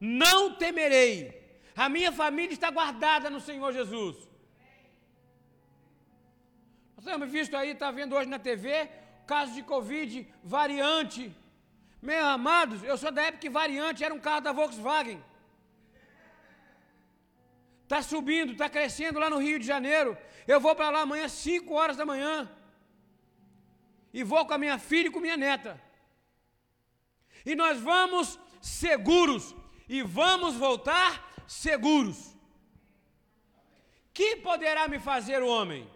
Não 0.00 0.54
temerei. 0.54 1.60
A 1.76 1.88
minha 1.88 2.10
família 2.10 2.54
está 2.54 2.70
guardada 2.70 3.28
no 3.28 3.40
Senhor 3.40 3.72
Jesus. 3.72 4.16
Nós 7.06 7.14
temos 7.14 7.30
visto 7.30 7.56
aí, 7.56 7.70
está 7.70 7.88
vendo 7.92 8.16
hoje 8.16 8.28
na 8.28 8.38
TV, 8.46 8.90
caso 9.28 9.52
de 9.54 9.62
Covid, 9.62 10.26
variante. 10.42 11.32
Meus 12.02 12.24
amados, 12.24 12.82
eu 12.82 12.96
sou 12.98 13.12
da 13.12 13.22
época 13.22 13.42
que 13.42 13.48
variante 13.48 14.02
era 14.02 14.12
um 14.12 14.18
carro 14.18 14.40
da 14.40 14.50
Volkswagen. 14.50 15.22
Está 17.84 18.02
subindo, 18.02 18.50
está 18.54 18.68
crescendo 18.68 19.20
lá 19.20 19.30
no 19.30 19.38
Rio 19.38 19.60
de 19.60 19.64
Janeiro. 19.64 20.18
Eu 20.48 20.58
vou 20.60 20.74
para 20.74 20.90
lá 20.90 21.02
amanhã, 21.02 21.28
5 21.28 21.72
horas 21.72 21.96
da 21.96 22.04
manhã. 22.04 22.50
E 24.12 24.24
vou 24.24 24.44
com 24.44 24.54
a 24.54 24.58
minha 24.58 24.76
filha 24.76 25.06
e 25.06 25.12
com 25.12 25.20
minha 25.20 25.36
neta. 25.36 25.80
E 27.44 27.54
nós 27.54 27.80
vamos 27.80 28.36
seguros. 28.60 29.54
E 29.88 30.02
vamos 30.02 30.56
voltar 30.56 31.12
seguros. 31.46 32.36
Que 34.12 34.34
poderá 34.34 34.88
me 34.88 34.98
fazer 34.98 35.40
o 35.40 35.46
homem? 35.46 35.95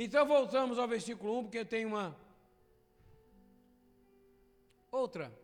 Então 0.00 0.24
voltamos 0.24 0.78
ao 0.78 0.86
versículo 0.86 1.40
1, 1.40 1.42
porque 1.42 1.64
tenho 1.64 1.88
uma 1.88 2.16
outra 4.92 5.36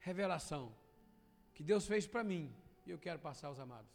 revelação 0.00 0.74
que 1.54 1.62
Deus 1.62 1.86
fez 1.86 2.04
para 2.04 2.24
mim 2.24 2.52
e 2.84 2.90
eu 2.90 2.98
quero 2.98 3.20
passar 3.20 3.46
aos 3.46 3.60
amados. 3.60 3.88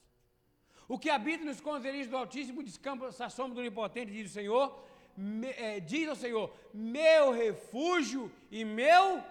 O 0.87 0.97
que 0.97 1.09
habita 1.09 1.43
nos 1.43 1.57
esconderijos 1.57 2.09
do 2.09 2.15
Altíssimo 2.15 2.63
descansa 2.63 3.25
a 3.25 3.29
sombra 3.29 3.55
do 3.55 3.59
Onipotente, 3.59 4.13
diz 4.13 4.31
o 4.31 4.33
Senhor, 4.33 4.85
me, 5.17 5.49
é, 5.49 5.81
diz 5.81 6.07
ao 6.07 6.15
Senhor, 6.15 6.49
meu 6.73 7.33
refúgio 7.33 8.31
e 8.49 8.63
meu 8.63 9.21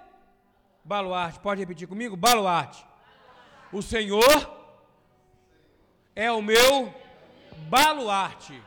baluarte. 0.85 1.40
Pode 1.40 1.62
repetir 1.62 1.88
comigo? 1.88 2.14
Baluarte. 2.14 2.85
O 3.73 3.80
Senhor 3.80 4.35
é 6.14 6.30
o 6.30 6.42
meu 6.42 6.92
baluarte. 7.71 8.62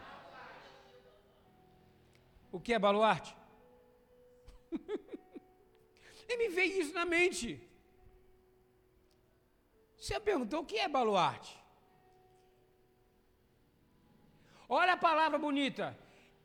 O 2.55 2.59
que 2.65 2.73
é 2.73 2.79
baluarte? 2.79 3.35
e 6.29 6.37
me 6.37 6.47
veio 6.47 6.81
isso 6.81 6.93
na 6.93 7.05
mente. 7.05 7.61
Você 9.97 10.17
perguntou 10.21 10.61
o 10.61 10.65
que 10.65 10.77
é 10.77 10.87
baluarte? 10.87 11.53
Olha 14.69 14.93
a 14.93 15.03
palavra 15.09 15.37
bonita. 15.37 15.99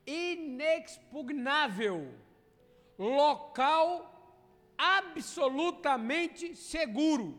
Inexpugnável. 0.05 2.13
Local 2.99 3.87
absolutamente 4.77 6.57
seguro. 6.57 7.39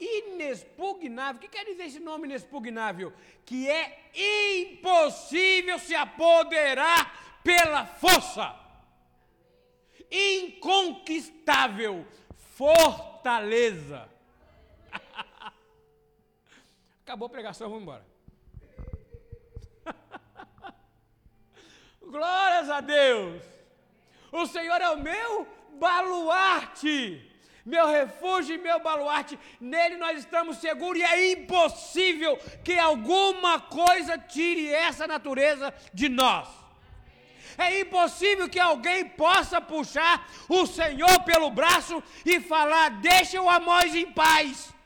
Inexpugnável. 0.00 1.38
O 1.38 1.42
que 1.42 1.56
quer 1.56 1.64
dizer 1.64 1.84
esse 1.84 2.00
nome 2.00 2.26
inexpugnável? 2.26 3.12
Que 3.44 3.70
é 3.70 4.10
impossível 4.64 5.78
se 5.78 5.94
apoderar 5.94 7.22
pela 7.42 7.86
força. 7.86 8.54
Inconquistável. 10.10 12.06
Fortaleza. 12.36 14.08
Acabou 17.02 17.26
a 17.26 17.30
pregação, 17.30 17.68
vamos 17.68 17.82
embora. 17.82 18.06
Glórias 22.00 22.70
a 22.70 22.80
Deus! 22.80 23.42
O 24.30 24.46
Senhor 24.46 24.80
é 24.80 24.88
o 24.90 24.98
meu 24.98 25.46
baluarte, 25.78 27.30
meu 27.66 27.86
refúgio 27.88 28.54
e 28.54 28.58
meu 28.58 28.80
baluarte. 28.80 29.38
Nele 29.60 29.96
nós 29.96 30.18
estamos 30.20 30.58
seguros 30.58 31.00
e 31.00 31.04
é 31.04 31.32
impossível 31.32 32.36
que 32.64 32.78
alguma 32.78 33.60
coisa 33.60 34.16
tire 34.16 34.72
essa 34.72 35.06
natureza 35.06 35.74
de 35.92 36.08
nós. 36.08 36.61
É 37.56 37.80
impossível 37.80 38.48
que 38.48 38.58
alguém 38.58 39.04
possa 39.04 39.60
puxar 39.60 40.28
o 40.48 40.66
Senhor 40.66 41.22
pelo 41.24 41.50
braço 41.50 42.02
e 42.24 42.40
falar: 42.40 43.00
deixa 43.00 43.40
o 43.40 43.48
Amós 43.48 43.94
em 43.94 44.10
paz. 44.10 44.72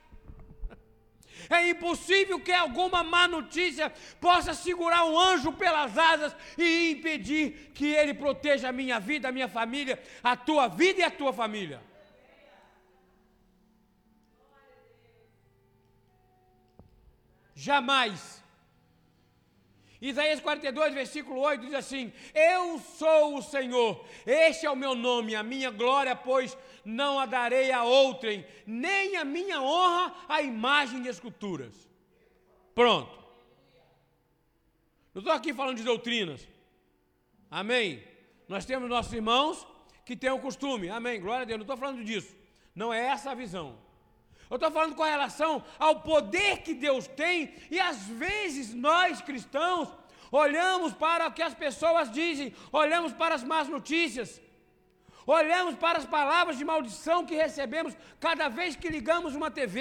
É 1.48 1.68
impossível 1.68 2.40
que 2.40 2.50
alguma 2.52 3.04
má 3.04 3.28
notícia 3.28 3.92
possa 4.20 4.52
segurar 4.52 5.04
um 5.04 5.16
anjo 5.16 5.52
pelas 5.52 5.96
asas 5.96 6.34
e 6.58 6.90
impedir 6.90 7.70
que 7.72 7.86
ele 7.86 8.12
proteja 8.14 8.70
a 8.70 8.72
minha 8.72 8.98
vida, 8.98 9.28
a 9.28 9.32
minha 9.32 9.46
família, 9.46 10.02
a 10.24 10.34
tua 10.34 10.66
vida 10.66 11.02
e 11.02 11.04
a 11.04 11.10
tua 11.10 11.32
família. 11.32 11.80
Jamais. 17.54 18.42
Isaías 20.00 20.40
42, 20.40 20.92
versículo 20.94 21.40
8 21.40 21.66
diz 21.66 21.74
assim: 21.74 22.12
Eu 22.34 22.78
sou 22.78 23.36
o 23.36 23.42
Senhor, 23.42 24.04
este 24.26 24.66
é 24.66 24.70
o 24.70 24.76
meu 24.76 24.94
nome, 24.94 25.34
a 25.34 25.42
minha 25.42 25.70
glória, 25.70 26.14
pois 26.14 26.56
não 26.84 27.18
a 27.18 27.26
darei 27.26 27.72
a 27.72 27.82
outrem, 27.82 28.46
nem 28.66 29.16
a 29.16 29.24
minha 29.24 29.60
honra 29.60 30.14
a 30.28 30.42
imagem 30.42 31.02
de 31.02 31.08
esculturas. 31.08 31.88
Pronto. 32.74 33.16
Não 35.14 35.20
estou 35.20 35.32
aqui 35.32 35.54
falando 35.54 35.78
de 35.78 35.82
doutrinas. 35.82 36.46
Amém. 37.50 38.04
Nós 38.46 38.66
temos 38.66 38.88
nossos 38.88 39.12
irmãos 39.14 39.66
que 40.04 40.14
têm 40.14 40.30
o 40.30 40.38
costume. 40.38 40.90
Amém. 40.90 41.18
Glória 41.18 41.42
a 41.42 41.46
Deus. 41.46 41.58
Não 41.58 41.64
estou 41.64 41.76
falando 41.76 42.04
disso. 42.04 42.36
Não 42.74 42.92
é 42.92 43.06
essa 43.06 43.30
a 43.30 43.34
visão. 43.34 43.78
Eu 44.50 44.56
estou 44.56 44.70
falando 44.70 44.94
com 44.94 45.02
relação 45.02 45.64
ao 45.78 46.00
poder 46.00 46.62
que 46.62 46.74
Deus 46.74 47.06
tem, 47.08 47.54
e 47.70 47.80
às 47.80 47.98
vezes 48.24 48.72
nós 48.74 49.20
cristãos 49.20 49.88
olhamos 50.30 50.92
para 50.92 51.26
o 51.26 51.32
que 51.32 51.42
as 51.42 51.54
pessoas 51.54 52.10
dizem, 52.10 52.54
olhamos 52.72 53.12
para 53.12 53.34
as 53.34 53.42
más 53.42 53.68
notícias, 53.68 54.40
Olhamos 55.26 55.74
para 55.84 55.98
as 55.98 56.06
palavras 56.16 56.56
de 56.56 56.64
maldição 56.64 57.26
que 57.28 57.34
recebemos 57.44 57.96
cada 58.26 58.48
vez 58.48 58.76
que 58.76 58.88
ligamos 58.96 59.34
uma 59.34 59.50
TV. 59.50 59.80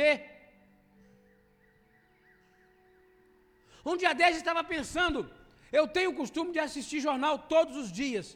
Um 3.85 3.95
dia 3.95 4.13
desse 4.19 4.39
estava 4.39 4.63
pensando, 4.63 5.29
eu 5.71 5.87
tenho 5.87 6.09
o 6.09 6.15
costume 6.15 6.51
de 6.51 6.57
assistir 6.57 6.99
jornal 6.99 7.37
todos 7.37 7.77
os 7.77 7.91
dias. 7.91 8.35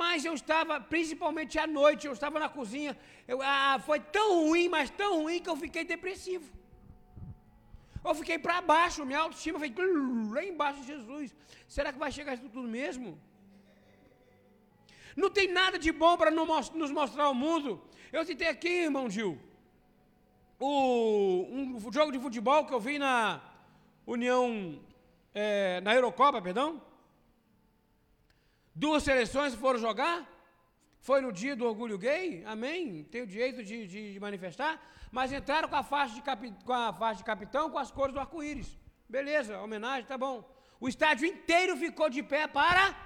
Mas 0.00 0.24
eu 0.24 0.32
estava, 0.40 0.80
principalmente 0.80 1.58
à 1.58 1.66
noite, 1.66 2.06
eu 2.06 2.14
estava 2.14 2.38
na 2.40 2.48
cozinha. 2.48 2.92
Eu, 3.28 3.38
ah, 3.42 3.78
foi 3.88 4.00
tão 4.00 4.28
ruim, 4.44 4.66
mas 4.74 4.88
tão 4.88 5.10
ruim 5.22 5.38
que 5.42 5.50
eu 5.50 5.56
fiquei 5.64 5.84
depressivo. 5.84 6.46
Eu 8.02 8.14
fiquei 8.20 8.38
para 8.38 8.62
baixo, 8.62 9.04
minha 9.04 9.18
autoestima 9.18 9.58
foi 9.58 9.70
lá 10.34 10.42
embaixo 10.42 10.82
Jesus. 10.82 11.34
Será 11.68 11.92
que 11.92 11.98
vai 11.98 12.10
chegar 12.10 12.32
isso 12.34 12.48
tudo 12.48 12.66
mesmo? 12.66 13.20
Não 15.14 15.28
tem 15.28 15.46
nada 15.60 15.78
de 15.78 15.92
bom 15.92 16.16
para 16.16 16.30
nos 16.30 16.90
mostrar 16.90 17.24
ao 17.24 17.34
mundo. 17.34 17.70
Eu 18.10 18.24
citei 18.24 18.48
aqui, 18.48 18.72
irmão 18.88 19.10
Gil, 19.10 19.38
o, 20.58 21.46
um 21.50 21.92
jogo 21.92 22.10
de 22.12 22.18
futebol 22.18 22.64
que 22.64 22.72
eu 22.72 22.80
vi 22.80 22.98
na 22.98 23.42
União, 24.06 24.80
é, 25.34 25.82
na 25.82 25.94
Eurocopa, 25.94 26.40
perdão. 26.40 26.80
Duas 28.74 29.02
seleções 29.02 29.54
foram 29.54 29.78
jogar? 29.78 30.28
Foi 31.00 31.20
no 31.20 31.32
dia 31.32 31.54
do 31.54 31.66
orgulho 31.66 31.98
gay? 31.98 32.44
Amém? 32.46 33.04
Tem 33.04 33.22
o 33.22 33.26
direito 33.26 33.62
de, 33.62 33.86
de, 33.86 34.12
de 34.14 34.20
manifestar? 34.20 34.80
Mas 35.10 35.32
entraram 35.32 35.68
com 35.68 35.76
a, 35.76 35.82
faixa 35.82 36.14
de 36.14 36.22
capi, 36.22 36.54
com 36.64 36.72
a 36.72 36.92
faixa 36.92 37.18
de 37.18 37.24
capitão 37.24 37.68
com 37.68 37.78
as 37.78 37.90
cores 37.90 38.14
do 38.14 38.20
arco-íris. 38.20 38.78
Beleza, 39.08 39.60
homenagem, 39.60 40.06
tá 40.06 40.16
bom. 40.16 40.48
O 40.80 40.88
estádio 40.88 41.26
inteiro 41.26 41.76
ficou 41.76 42.08
de 42.08 42.22
pé 42.22 42.46
para 42.46 42.96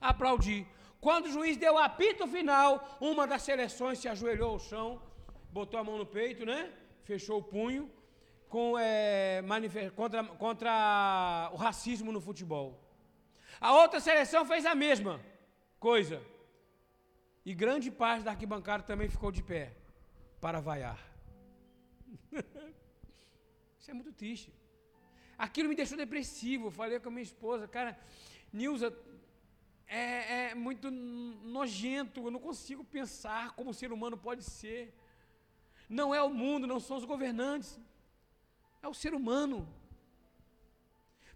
aplaudir. 0.00 0.66
Quando 1.00 1.26
o 1.26 1.32
juiz 1.32 1.56
deu 1.56 1.74
o 1.74 1.78
apito 1.78 2.26
final, 2.28 2.98
uma 3.00 3.26
das 3.26 3.42
seleções 3.42 3.98
se 3.98 4.08
ajoelhou 4.08 4.50
ao 4.52 4.58
chão, 4.58 5.00
botou 5.50 5.80
a 5.80 5.84
mão 5.84 5.96
no 5.98 6.06
peito, 6.06 6.44
né? 6.44 6.70
Fechou 7.04 7.38
o 7.38 7.42
punho 7.42 7.90
com, 8.48 8.78
é, 8.78 9.42
contra, 9.96 10.24
contra 10.24 11.50
o 11.54 11.56
racismo 11.56 12.12
no 12.12 12.20
futebol. 12.20 12.78
A 13.60 13.74
outra 13.74 14.00
seleção 14.00 14.44
fez 14.46 14.64
a 14.64 14.74
mesma 14.74 15.20
coisa. 15.78 16.22
E 17.44 17.54
grande 17.54 17.90
parte 17.90 18.24
da 18.24 18.30
arquibancada 18.30 18.82
também 18.82 19.08
ficou 19.08 19.30
de 19.30 19.42
pé 19.42 19.76
para 20.40 20.60
vaiar. 20.60 20.98
Isso 23.78 23.90
é 23.90 23.94
muito 23.94 24.12
triste. 24.12 24.52
Aquilo 25.36 25.68
me 25.68 25.74
deixou 25.74 25.98
depressivo. 25.98 26.66
Eu 26.66 26.70
falei 26.70 26.98
com 27.00 27.08
a 27.08 27.12
minha 27.12 27.22
esposa, 27.22 27.68
cara, 27.68 27.98
Nilza, 28.52 28.96
é, 29.86 30.50
é 30.50 30.54
muito 30.54 30.90
nojento. 30.90 32.20
Eu 32.26 32.30
não 32.30 32.40
consigo 32.40 32.82
pensar 32.84 33.52
como 33.52 33.70
o 33.70 33.74
ser 33.74 33.92
humano 33.92 34.16
pode 34.16 34.42
ser. 34.42 34.94
Não 35.88 36.14
é 36.14 36.22
o 36.22 36.30
mundo, 36.30 36.66
não 36.66 36.80
são 36.80 36.96
os 36.96 37.04
governantes. 37.04 37.78
É 38.82 38.88
o 38.88 38.94
ser 38.94 39.12
humano. 39.12 39.68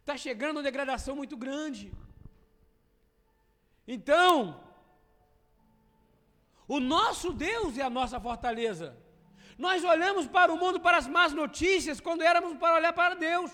Está 0.00 0.16
chegando 0.16 0.56
uma 0.56 0.62
degradação 0.62 1.16
muito 1.16 1.36
grande. 1.36 1.92
Então, 3.86 4.60
o 6.66 6.80
nosso 6.80 7.32
Deus 7.32 7.76
é 7.76 7.82
a 7.82 7.90
nossa 7.90 8.18
fortaleza. 8.18 8.96
Nós 9.58 9.84
olhamos 9.84 10.26
para 10.26 10.52
o 10.52 10.56
mundo, 10.56 10.80
para 10.80 10.96
as 10.96 11.06
más 11.06 11.32
notícias, 11.32 12.00
quando 12.00 12.22
éramos 12.22 12.56
para 12.58 12.74
olhar 12.74 12.92
para 12.92 13.14
Deus. 13.14 13.50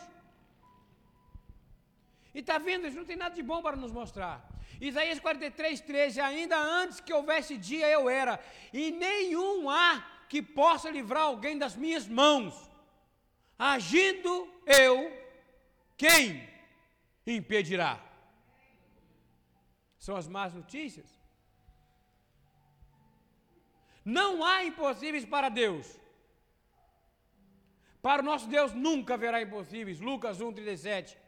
E 2.34 2.38
está 2.38 2.58
vendo, 2.58 2.87
isso 2.87 2.96
não 2.96 3.04
tem 3.04 3.16
nada 3.16 3.34
de 3.34 3.42
bom 3.42 3.60
para 3.60 3.76
nos 3.76 3.92
mostrar. 3.92 4.49
Isaías 4.80 5.20
43, 5.20 5.80
13, 5.80 6.20
ainda 6.20 6.56
antes 6.56 7.00
que 7.00 7.12
houvesse 7.12 7.56
dia 7.58 7.87
eu 7.88 8.08
era, 8.08 8.40
e 8.72 8.90
nenhum 8.92 9.68
há 9.68 10.02
que 10.28 10.40
possa 10.40 10.88
livrar 10.88 11.25
alguém 11.25 11.58
das 11.58 11.76
minhas 11.76 12.06
mãos. 12.06 12.70
Agindo 13.58 14.49
eu, 14.64 15.12
quem 15.99 16.49
impedirá? 17.26 18.00
São 20.04 20.16
as 20.16 20.26
más 20.26 20.54
notícias. 20.54 21.09
Não 24.02 24.42
há 24.42 24.64
impossíveis 24.64 25.26
para 25.26 25.50
Deus. 25.50 25.87
Para 28.00 28.23
o 28.23 28.25
nosso 28.25 28.49
Deus 28.49 28.73
nunca 28.73 29.12
haverá 29.14 29.42
impossíveis. 29.42 30.00
Lucas 30.00 30.40
1, 30.40 30.54
37. 30.54 31.19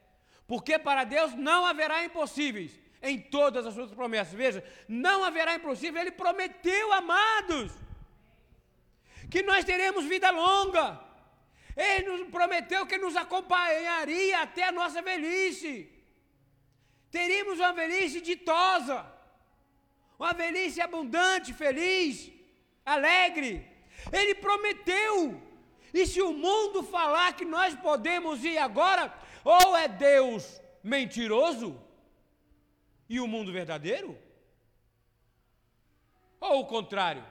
Porque 0.46 0.78
para 0.78 1.04
Deus 1.04 1.34
não 1.34 1.66
haverá 1.66 2.02
impossíveis 2.02 2.80
em 3.02 3.20
todas 3.20 3.66
as 3.66 3.74
suas 3.74 3.92
promessas. 3.92 4.32
Veja, 4.32 4.64
não 4.88 5.22
haverá 5.22 5.54
impossível. 5.54 6.00
Ele 6.00 6.10
prometeu, 6.10 6.94
amados, 6.94 7.72
que 9.30 9.42
nós 9.42 9.66
teremos 9.66 10.06
vida 10.06 10.30
longa. 10.30 10.98
Ele 11.76 12.08
nos 12.08 12.28
prometeu 12.30 12.86
que 12.86 12.96
nos 12.96 13.16
acompanharia 13.16 14.40
até 14.40 14.64
a 14.64 14.72
nossa 14.72 15.02
velhice. 15.02 15.91
Teríamos 17.16 17.58
uma 17.58 17.72
velhice 17.74 18.18
ditosa, 18.22 18.98
uma 20.18 20.32
velhice 20.32 20.80
abundante, 20.80 21.52
feliz 21.52 22.32
alegre. 22.94 23.52
Ele 24.10 24.34
prometeu. 24.34 25.40
E 25.92 26.06
se 26.06 26.22
o 26.22 26.32
mundo 26.32 26.82
falar 26.82 27.36
que 27.36 27.44
nós 27.44 27.74
podemos 27.74 28.42
ir 28.42 28.56
agora, 28.56 29.14
ou 29.44 29.76
é 29.76 29.86
Deus 29.86 30.58
mentiroso 30.82 31.78
e 33.06 33.20
o 33.20 33.28
mundo 33.28 33.52
verdadeiro? 33.52 34.18
Ou 36.40 36.60
o 36.60 36.66
contrário? 36.66 37.24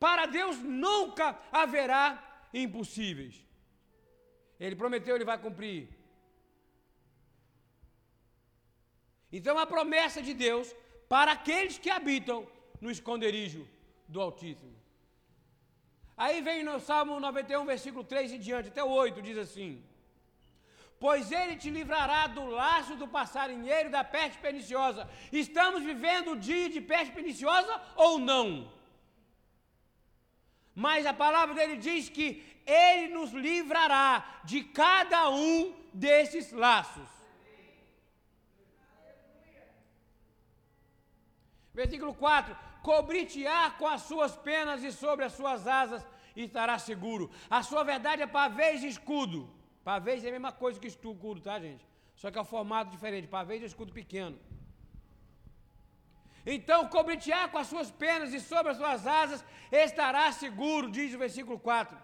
Para 0.00 0.24
Deus 0.24 0.56
nunca 0.58 1.38
haverá 1.52 2.48
impossíveis. 2.54 3.44
Ele 4.58 4.74
prometeu, 4.74 5.14
ele 5.14 5.26
vai 5.26 5.36
cumprir. 5.36 6.01
Então 9.32 9.58
a 9.58 9.66
promessa 9.66 10.20
de 10.20 10.34
Deus 10.34 10.74
para 11.08 11.32
aqueles 11.32 11.78
que 11.78 11.90
habitam 11.90 12.46
no 12.80 12.90
esconderijo 12.90 13.66
do 14.06 14.20
Altíssimo. 14.20 14.76
Aí 16.16 16.40
vem 16.40 16.62
no 16.62 16.78
Salmo 16.80 17.18
91, 17.18 17.64
versículo 17.64 18.04
3 18.04 18.32
e 18.32 18.38
diante, 18.38 18.68
até 18.68 18.84
o 18.84 18.90
8, 18.90 19.22
diz 19.22 19.38
assim: 19.38 19.82
Pois 21.00 21.32
ele 21.32 21.56
te 21.56 21.70
livrará 21.70 22.26
do 22.26 22.44
laço 22.46 22.94
do 22.94 23.08
passarinheiro 23.08 23.90
da 23.90 24.04
peste 24.04 24.38
perniciosa. 24.38 25.08
Estamos 25.32 25.82
vivendo 25.82 26.32
o 26.32 26.36
dia 26.36 26.68
de 26.68 26.80
peste 26.80 27.12
perniciosa 27.12 27.80
ou 27.96 28.18
não? 28.18 28.70
Mas 30.74 31.04
a 31.06 31.12
palavra 31.12 31.54
dele 31.54 31.76
diz 31.76 32.08
que 32.08 32.44
ele 32.66 33.08
nos 33.14 33.32
livrará 33.32 34.40
de 34.44 34.62
cada 34.64 35.28
um 35.30 35.74
desses 35.92 36.52
laços. 36.52 37.21
Versículo 41.74 42.14
4: 42.14 42.56
cobrir-te-á 42.82 43.70
com 43.70 43.86
as 43.86 44.02
suas 44.02 44.36
penas 44.36 44.82
e 44.82 44.92
sobre 44.92 45.24
as 45.24 45.32
suas 45.32 45.66
asas 45.66 46.04
estará 46.34 46.78
seguro. 46.78 47.30
A 47.48 47.62
sua 47.62 47.82
verdade 47.84 48.22
é 48.22 48.26
pavês 48.26 48.82
e 48.82 48.88
escudo. 48.88 49.50
Pavês 49.84 50.24
é 50.24 50.28
a 50.28 50.32
mesma 50.32 50.52
coisa 50.52 50.80
que 50.80 50.86
escudo, 50.86 51.40
tá, 51.40 51.58
gente? 51.58 51.86
Só 52.14 52.30
que 52.30 52.38
é 52.38 52.40
o 52.40 52.44
formato 52.44 52.90
diferente. 52.90 53.26
Pavês 53.26 53.62
é 53.62 53.66
escudo 53.66 53.92
pequeno. 53.92 54.38
Então, 56.44 56.88
cobrir-te-á 56.88 57.48
com 57.48 57.58
as 57.58 57.68
suas 57.68 57.90
penas 57.90 58.32
e 58.32 58.40
sobre 58.40 58.72
as 58.72 58.78
suas 58.78 59.06
asas 59.06 59.44
estará 59.70 60.30
seguro, 60.32 60.90
diz 60.90 61.14
o 61.14 61.18
versículo 61.18 61.58
4. 61.58 61.96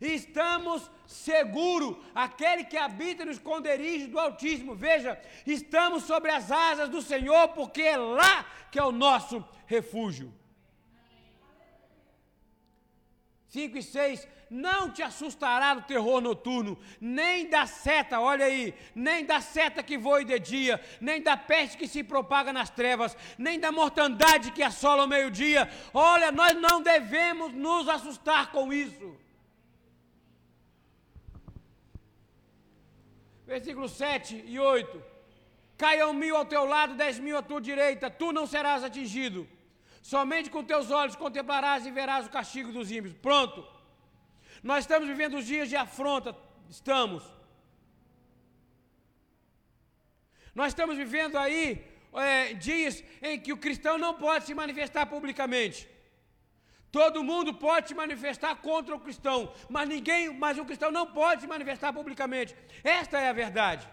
Estamos 0.00 0.90
seguros, 1.06 1.96
aquele 2.14 2.64
que 2.64 2.76
habita 2.76 3.24
no 3.24 3.32
esconderijo 3.32 4.08
do 4.08 4.18
Altíssimo. 4.18 4.74
Veja, 4.74 5.20
estamos 5.46 6.04
sobre 6.04 6.30
as 6.30 6.50
asas 6.52 6.88
do 6.88 7.02
Senhor, 7.02 7.48
porque 7.48 7.82
é 7.82 7.96
lá 7.96 8.46
que 8.70 8.78
é 8.78 8.84
o 8.84 8.92
nosso 8.92 9.44
refúgio. 9.66 10.32
5 13.48 13.78
e 13.78 13.82
6, 13.82 14.28
não 14.50 14.90
te 14.90 15.02
assustará 15.02 15.74
do 15.74 15.82
terror 15.82 16.20
noturno, 16.20 16.78
nem 17.00 17.48
da 17.48 17.66
seta, 17.66 18.20
olha 18.20 18.44
aí, 18.44 18.74
nem 18.94 19.24
da 19.24 19.40
seta 19.40 19.82
que 19.82 19.96
voe 19.96 20.24
de 20.24 20.38
dia, 20.38 20.80
nem 21.00 21.22
da 21.22 21.36
peste 21.36 21.78
que 21.78 21.88
se 21.88 22.04
propaga 22.04 22.52
nas 22.52 22.68
trevas, 22.68 23.16
nem 23.38 23.58
da 23.58 23.72
mortandade 23.72 24.52
que 24.52 24.62
assola 24.62 25.04
o 25.04 25.08
meio-dia. 25.08 25.68
Olha, 25.94 26.30
nós 26.30 26.54
não 26.60 26.82
devemos 26.82 27.52
nos 27.54 27.88
assustar 27.88 28.52
com 28.52 28.70
isso. 28.70 29.16
Versículo 33.54 33.88
7 33.88 34.44
e 34.46 34.58
8. 34.58 35.02
Caiam 35.82 36.12
mil 36.22 36.36
ao 36.36 36.44
teu 36.44 36.64
lado, 36.74 36.94
dez 37.02 37.18
mil 37.18 37.36
à 37.38 37.42
tua 37.50 37.60
direita, 37.68 38.10
tu 38.10 38.28
não 38.30 38.46
serás 38.46 38.84
atingido. 38.84 39.40
Somente 40.02 40.50
com 40.54 40.62
teus 40.72 40.90
olhos 40.90 41.16
contemplarás 41.16 41.86
e 41.86 41.90
verás 41.90 42.26
o 42.26 42.34
castigo 42.38 42.70
dos 42.76 42.90
ímpios. 42.90 43.14
Pronto. 43.28 43.66
Nós 44.62 44.80
estamos 44.84 45.08
vivendo 45.08 45.38
os 45.38 45.46
dias 45.46 45.68
de 45.72 45.76
afronta. 45.76 46.36
Estamos. 46.68 47.22
Nós 50.54 50.68
estamos 50.72 50.96
vivendo 51.02 51.36
aí 51.38 51.62
é, 52.12 52.52
dias 52.52 53.02
em 53.22 53.40
que 53.40 53.52
o 53.54 53.56
cristão 53.56 53.96
não 53.96 54.12
pode 54.24 54.44
se 54.44 54.54
manifestar 54.62 55.06
publicamente. 55.06 55.88
Todo 56.90 57.22
mundo 57.22 57.52
pode 57.52 57.88
se 57.88 57.94
manifestar 57.94 58.56
contra 58.56 58.94
o 58.94 59.00
cristão, 59.00 59.52
mas 59.68 59.88
ninguém, 59.88 60.32
mas 60.32 60.58
o 60.58 60.64
cristão 60.64 60.90
não 60.90 61.06
pode 61.06 61.42
se 61.42 61.46
manifestar 61.46 61.92
publicamente. 61.92 62.56
Esta 62.82 63.20
é 63.20 63.28
a 63.28 63.32
verdade. 63.32 63.86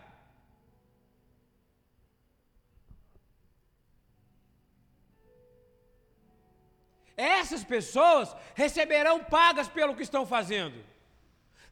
Essas 7.17 7.63
pessoas 7.63 8.35
receberão 8.53 9.23
pagas 9.23 9.67
pelo 9.67 9.95
que 9.95 10.03
estão 10.03 10.25
fazendo. 10.25 10.83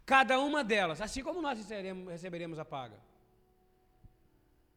Cada 0.06 0.40
uma 0.40 0.64
delas, 0.64 1.00
assim 1.00 1.24
como 1.24 1.42
nós 1.42 1.58
receberemos, 1.58 2.60
a 2.60 2.66
paga. 2.66 2.98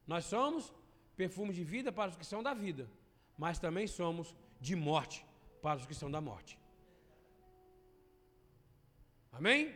Nós 0.07 0.25
somos 0.27 0.73
perfume 1.17 1.53
de 1.53 1.65
vida 1.65 1.91
para 1.91 2.11
os 2.11 2.17
que 2.17 2.25
são 2.25 2.41
da 2.43 2.55
vida, 2.55 2.89
mas 3.37 3.59
também 3.59 3.89
somos 3.89 4.35
de 4.61 4.77
morte 4.77 5.25
para 5.63 5.79
os 5.79 5.87
que 5.87 5.95
são 5.95 6.11
da 6.11 6.21
morte. 6.21 6.59
Amém? 9.33 9.75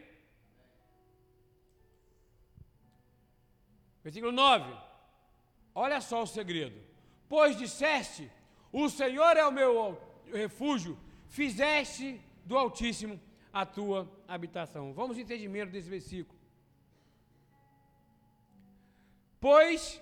Versículo 4.03 4.33
9. 4.33 4.73
Olha 5.75 6.01
só 6.01 6.23
o 6.23 6.27
segredo. 6.27 6.81
Pois 7.29 7.57
disseste: 7.57 8.31
O 8.73 8.89
Senhor 8.89 9.37
é 9.37 9.45
o 9.45 9.53
meu 9.53 10.01
refúgio, 10.33 10.99
fizeste 11.29 12.21
do 12.45 12.57
Altíssimo 12.57 13.21
a 13.53 13.67
tua 13.67 14.11
habitação. 14.27 14.93
Vamos 14.93 15.19
entendimento 15.19 15.71
desse 15.71 15.89
versículo. 15.89 16.39
Pois 19.39 20.01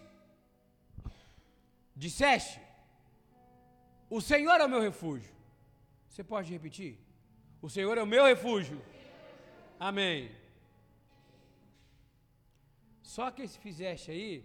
disseste: 1.94 2.60
O 4.08 4.20
Senhor 4.20 4.60
é 4.60 4.64
o 4.64 4.68
meu 4.68 4.80
refúgio. 4.80 5.37
Você 6.18 6.24
pode 6.24 6.52
repetir? 6.52 6.98
O 7.62 7.70
Senhor 7.70 7.96
é 7.96 8.02
o 8.02 8.06
meu 8.14 8.24
refúgio. 8.24 8.82
Amém. 9.78 10.32
Só 13.00 13.30
que 13.30 13.42
esse 13.42 13.56
fizeste 13.56 14.10
aí, 14.10 14.44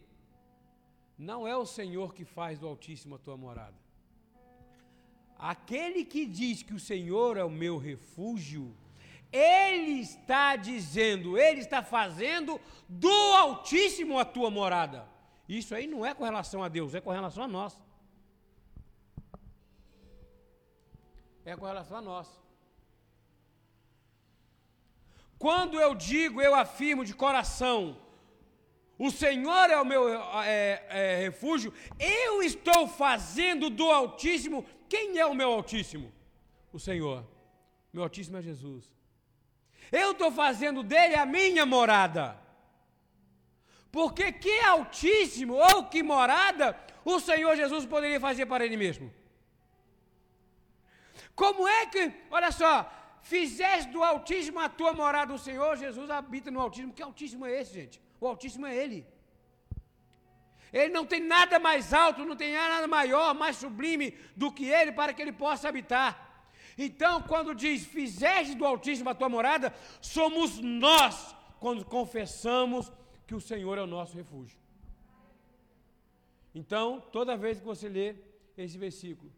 não 1.18 1.48
é 1.48 1.58
o 1.58 1.66
Senhor 1.66 2.14
que 2.14 2.26
faz 2.26 2.60
do 2.60 2.68
Altíssimo 2.68 3.16
a 3.16 3.18
tua 3.18 3.36
morada. 3.36 3.74
Aquele 5.36 6.06
que 6.06 6.28
diz 6.28 6.62
que 6.62 6.76
o 6.76 6.80
Senhor 6.80 7.38
é 7.38 7.44
o 7.44 7.50
meu 7.50 7.80
refúgio, 7.80 8.78
ele 9.32 10.00
está 10.00 10.56
dizendo, 10.56 11.40
ele 11.40 11.62
está 11.62 11.82
fazendo 11.82 12.62
do 12.88 13.10
Altíssimo 13.10 14.20
a 14.20 14.26
tua 14.26 14.52
morada. 14.52 15.10
Isso 15.50 15.74
aí 15.74 15.88
não 15.88 16.06
é 16.06 16.14
com 16.14 16.24
relação 16.24 16.62
a 16.62 16.68
Deus, 16.68 16.94
é 16.94 17.02
com 17.02 17.10
relação 17.10 17.46
a 17.46 17.48
nós. 17.48 17.82
É 21.46 21.56
com 21.56 21.66
relação 21.66 21.98
a 21.98 22.02
nós. 22.02 22.28
Quando 25.38 25.80
eu 25.80 25.94
digo, 25.94 26.42
eu 26.42 26.56
afirmo 26.56 27.04
de 27.04 27.14
coração, 27.14 27.98
o 28.98 29.12
Senhor 29.12 29.70
é 29.70 29.80
o 29.82 29.86
meu 29.86 30.08
é, 30.44 30.86
é, 30.90 31.18
refúgio, 31.18 31.74
eu 32.00 32.42
estou 32.42 32.88
fazendo 32.88 33.70
do 33.70 33.92
Altíssimo. 33.92 34.66
Quem 34.88 35.18
é 35.18 35.26
o 35.26 35.34
meu 35.34 35.52
Altíssimo? 35.52 36.12
O 36.72 36.80
Senhor. 36.80 37.26
Meu 37.92 38.04
Altíssimo 38.04 38.38
é 38.38 38.42
Jesus. 38.42 38.86
Eu 39.92 40.12
estou 40.12 40.32
fazendo 40.32 40.82
dele 40.82 41.16
a 41.16 41.26
minha 41.26 41.66
morada. 41.66 42.40
Porque 43.92 44.32
que 44.32 44.60
Altíssimo 44.62 45.56
ou 45.56 45.86
que 45.86 46.02
morada 46.02 46.78
o 47.04 47.20
Senhor 47.20 47.56
Jesus 47.56 47.86
poderia 47.86 48.20
fazer 48.20 48.46
para 48.46 48.66
ele 48.66 48.78
mesmo? 48.78 49.14
Como 51.36 51.68
é 51.68 51.86
que, 51.86 52.12
olha 52.30 52.52
só, 52.52 52.90
fizeste 53.22 53.92
do 53.92 54.04
Altíssimo 54.04 54.60
a 54.60 54.70
tua 54.70 54.94
morada, 54.94 55.34
o 55.34 55.40
Senhor 55.40 55.76
Jesus 55.78 56.10
habita 56.10 56.52
no 56.52 56.60
Altíssimo. 56.60 56.94
Que 56.94 57.02
Altíssimo 57.02 57.46
é 57.46 57.62
esse, 57.62 57.74
gente? 57.74 58.02
O 58.20 58.28
Altíssimo 58.28 58.66
é 58.66 58.76
Ele. 58.76 59.06
Ele 60.72 60.92
não 60.92 61.06
tem 61.06 61.22
nada 61.22 61.60
mais 61.60 61.94
alto, 61.94 62.26
não 62.26 62.36
tem 62.36 62.54
nada 62.54 62.88
maior, 62.88 63.34
mais 63.36 63.58
sublime 63.58 64.18
do 64.36 64.52
que 64.52 64.66
Ele 64.66 64.92
para 64.92 65.14
que 65.14 65.22
Ele 65.22 65.32
possa 65.32 65.70
habitar. 65.70 66.12
Então, 66.78 67.22
quando 67.22 67.54
diz, 67.54 67.86
fizeste 67.86 68.56
do 68.56 68.66
Altíssimo 68.66 69.10
a 69.10 69.16
tua 69.16 69.30
morada, 69.30 69.74
somos 70.02 70.60
nós 70.60 71.36
quando 71.60 71.86
confessamos 71.86 72.92
que 73.28 73.36
o 73.36 73.42
Senhor 73.42 73.78
é 73.78 73.82
o 73.82 73.88
nosso 73.88 74.18
refúgio. 74.18 74.58
Então, 76.56 77.02
toda 77.12 77.38
vez 77.38 77.60
que 77.60 77.66
você 77.66 77.88
lê 77.88 78.16
esse 78.58 78.78
versículo, 78.78 79.32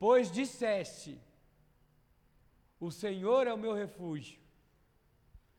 pois 0.00 0.32
disseste, 0.32 1.20
o 2.80 2.90
Senhor 2.90 3.46
é 3.46 3.52
o 3.52 3.58
meu 3.58 3.74
refúgio. 3.74 4.40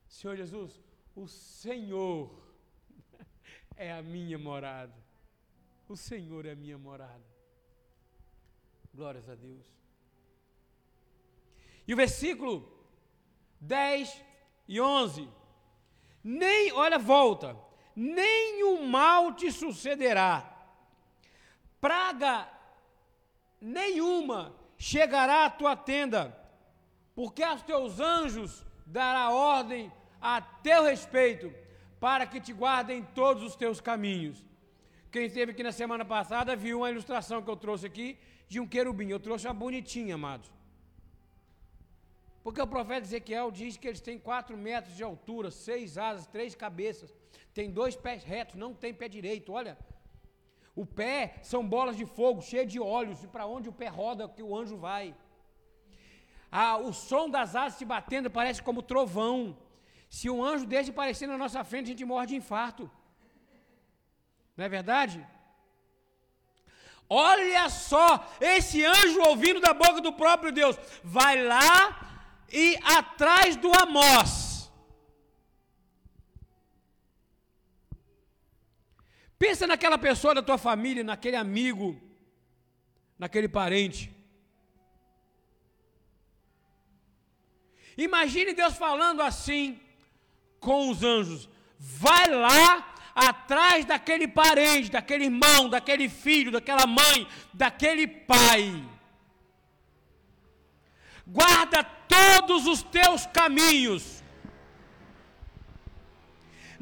Senhor 0.08 0.36
Jesus, 0.36 0.82
o 1.16 1.28
Senhor 1.28 2.36
é 3.78 3.94
a 3.94 4.02
minha 4.02 4.40
morada. 4.40 4.96
O 5.88 5.96
Senhor 5.96 6.48
é 6.48 6.54
a 6.54 6.56
minha 6.56 6.78
morada. 6.78 7.24
Glórias 8.92 9.30
a 9.30 9.36
Deus. 9.36 9.72
E 11.88 11.94
o 11.94 11.98
versículo 11.98 12.68
10 13.60 14.24
e 14.68 14.82
11. 14.82 15.30
Nem, 16.24 16.72
olha, 16.72 16.98
volta. 16.98 17.56
Nenhum 17.96 18.88
mal 18.88 19.36
te 19.36 19.52
sucederá. 19.52 20.48
Praga 21.80 22.61
nenhuma 23.62 24.54
chegará 24.78 25.46
à 25.46 25.50
tua 25.50 25.76
tenda, 25.76 26.36
porque 27.14 27.44
aos 27.44 27.62
teus 27.62 28.00
anjos 28.00 28.66
dará 28.86 29.30
ordem 29.30 29.92
a 30.20 30.42
teu 30.42 30.84
respeito, 30.84 31.54
para 32.00 32.26
que 32.26 32.42
te 32.42 32.52
guardem 32.52 33.04
todos 33.14 33.44
os 33.44 33.56
teus 33.56 33.80
caminhos. 33.80 34.44
Quem 35.12 35.26
esteve 35.26 35.52
aqui 35.52 35.62
na 35.62 35.72
semana 35.72 36.04
passada 36.04 36.56
viu 36.56 36.80
uma 36.80 36.90
ilustração 36.90 37.42
que 37.44 37.50
eu 37.50 37.56
trouxe 37.56 37.86
aqui 37.86 38.18
de 38.48 38.60
um 38.60 38.68
querubim. 38.68 39.10
Eu 39.10 39.20
trouxe 39.20 39.46
uma 39.46 39.54
bonitinha, 39.54 40.16
amados. 40.16 40.50
Porque 42.44 42.62
o 42.62 42.66
profeta 42.66 43.06
Ezequiel 43.06 43.52
diz 43.52 43.78
que 43.78 43.88
eles 43.88 44.02
têm 44.02 44.18
quatro 44.18 44.58
metros 44.58 44.96
de 44.96 45.04
altura, 45.04 45.52
seis 45.52 45.98
asas, 45.98 46.26
três 46.26 46.56
cabeças, 46.56 47.14
tem 47.54 47.70
dois 47.70 47.96
pés 47.96 48.24
retos, 48.24 48.56
não 48.56 48.74
tem 48.74 48.94
pé 48.94 49.08
direito. 49.08 49.52
Olha, 49.52 49.78
o 50.76 50.86
pé 50.86 51.36
são 51.44 51.68
bolas 51.68 51.98
de 51.98 52.06
fogo 52.06 52.42
cheias 52.42 52.72
de 52.72 52.80
olhos, 52.80 53.24
e 53.24 53.28
para 53.28 53.46
onde 53.46 53.70
o 53.70 53.74
pé 53.74 53.88
roda 53.88 54.30
que 54.30 54.44
o 54.44 54.56
anjo 54.56 54.78
vai. 54.78 55.16
Ah, 56.52 56.78
o 56.78 56.92
som 56.94 57.30
das 57.30 57.56
asas 57.56 57.78
se 57.78 57.86
batendo 57.86 58.30
parece 58.30 58.62
como 58.62 58.82
trovão. 58.82 59.58
Se 60.10 60.30
um 60.30 60.44
anjo 60.44 60.66
desse 60.66 60.92
aparecer 60.92 61.28
na 61.28 61.38
nossa 61.38 61.64
frente, 61.64 61.86
a 61.86 61.94
gente 61.94 62.06
morre 62.06 62.28
de 62.28 62.36
infarto. 62.36 62.90
Não 64.56 64.66
é 64.66 64.70
verdade? 64.70 65.26
Olha 67.10 67.68
só, 67.70 68.26
esse 68.40 68.86
anjo 68.86 69.22
ouvindo 69.22 69.60
da 69.60 69.74
boca 69.74 70.00
do 70.02 70.14
próprio 70.14 70.52
Deus, 70.52 70.78
vai 71.04 71.42
lá 71.44 72.46
e 72.52 72.78
atrás 72.84 73.56
do 73.56 73.70
Amós. 73.74 74.51
Pensa 79.44 79.66
naquela 79.66 79.98
pessoa 79.98 80.34
da 80.36 80.44
tua 80.48 80.58
família, 80.58 81.04
naquele 81.04 81.36
amigo, 81.36 81.88
naquele 83.18 83.50
parente 83.60 84.02
Imagine 87.98 88.54
Deus 88.54 88.76
falando 88.76 89.22
assim 89.22 89.80
com 90.60 90.90
os 90.90 91.04
anjos: 91.04 91.50
vai 91.78 92.30
lá 92.30 92.94
atrás 93.14 93.86
daquele 93.86 94.28
parente, 94.28 94.90
daquele 94.90 95.26
irmão, 95.26 95.70
daquele 95.70 96.08
filho, 96.08 96.52
daquela 96.52 96.88
mãe, 96.88 97.28
daquele 97.54 98.08
pai. 98.08 98.84
Guarda 101.28 101.84
todos 101.84 102.66
os 102.66 102.82
teus 102.84 103.26
caminhos. 103.28 104.21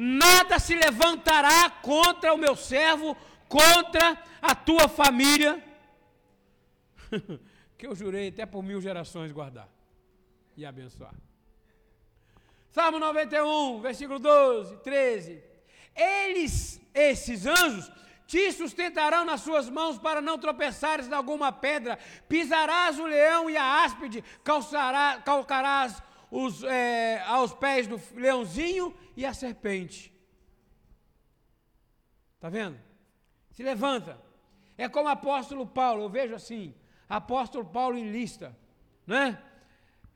Nada 0.01 0.59
se 0.59 0.73
levantará 0.75 1.69
contra 1.69 2.33
o 2.33 2.37
meu 2.37 2.55
servo, 2.55 3.17
contra 3.49 4.17
a 4.41 4.55
tua 4.55 4.87
família, 4.87 5.61
que 7.77 7.85
eu 7.85 7.93
jurei 7.93 8.29
até 8.29 8.45
por 8.45 8.63
mil 8.63 8.79
gerações 8.79 9.29
guardar 9.33 9.67
e 10.55 10.65
abençoar. 10.65 11.13
Salmo 12.71 12.97
91, 12.97 13.81
versículo 13.81 14.19
12, 14.19 14.77
13. 14.77 15.43
Eles, 15.93 16.79
esses 16.93 17.45
anjos, 17.45 17.91
te 18.25 18.53
sustentarão 18.53 19.25
nas 19.25 19.41
suas 19.41 19.69
mãos 19.69 19.99
para 19.99 20.21
não 20.21 20.37
tropeçares 20.37 21.09
em 21.09 21.13
alguma 21.13 21.51
pedra, 21.51 21.99
pisarás 22.29 22.97
o 22.97 23.05
leão 23.05 23.49
e 23.49 23.57
a 23.57 23.83
áspide, 23.83 24.23
calçará, 24.45 25.21
calcarás 25.25 26.01
os, 26.31 26.63
é, 26.63 27.21
aos 27.21 27.53
pés 27.53 27.87
do 27.87 27.99
leãozinho 28.15 28.95
e 29.15 29.25
a 29.25 29.33
serpente. 29.33 30.13
Está 32.35 32.49
vendo? 32.49 32.79
Se 33.51 33.63
levanta. 33.63 34.19
É 34.77 34.87
como 34.87 35.09
o 35.09 35.11
apóstolo 35.11 35.65
Paulo, 35.67 36.03
eu 36.03 36.09
vejo 36.09 36.33
assim, 36.33 36.73
apóstolo 37.07 37.65
Paulo 37.65 37.97
em 37.97 38.09
lista, 38.09 38.55
né? 39.05 39.41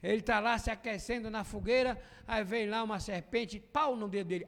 Ele 0.02 0.20
está 0.20 0.40
lá 0.40 0.58
se 0.58 0.70
aquecendo 0.70 1.30
na 1.30 1.44
fogueira, 1.44 2.02
aí 2.28 2.44
vem 2.44 2.70
lá 2.70 2.84
uma 2.84 3.00
serpente, 3.00 3.60
pau 3.60 3.96
no 3.96 4.08
dedo 4.08 4.28
dele. 4.28 4.48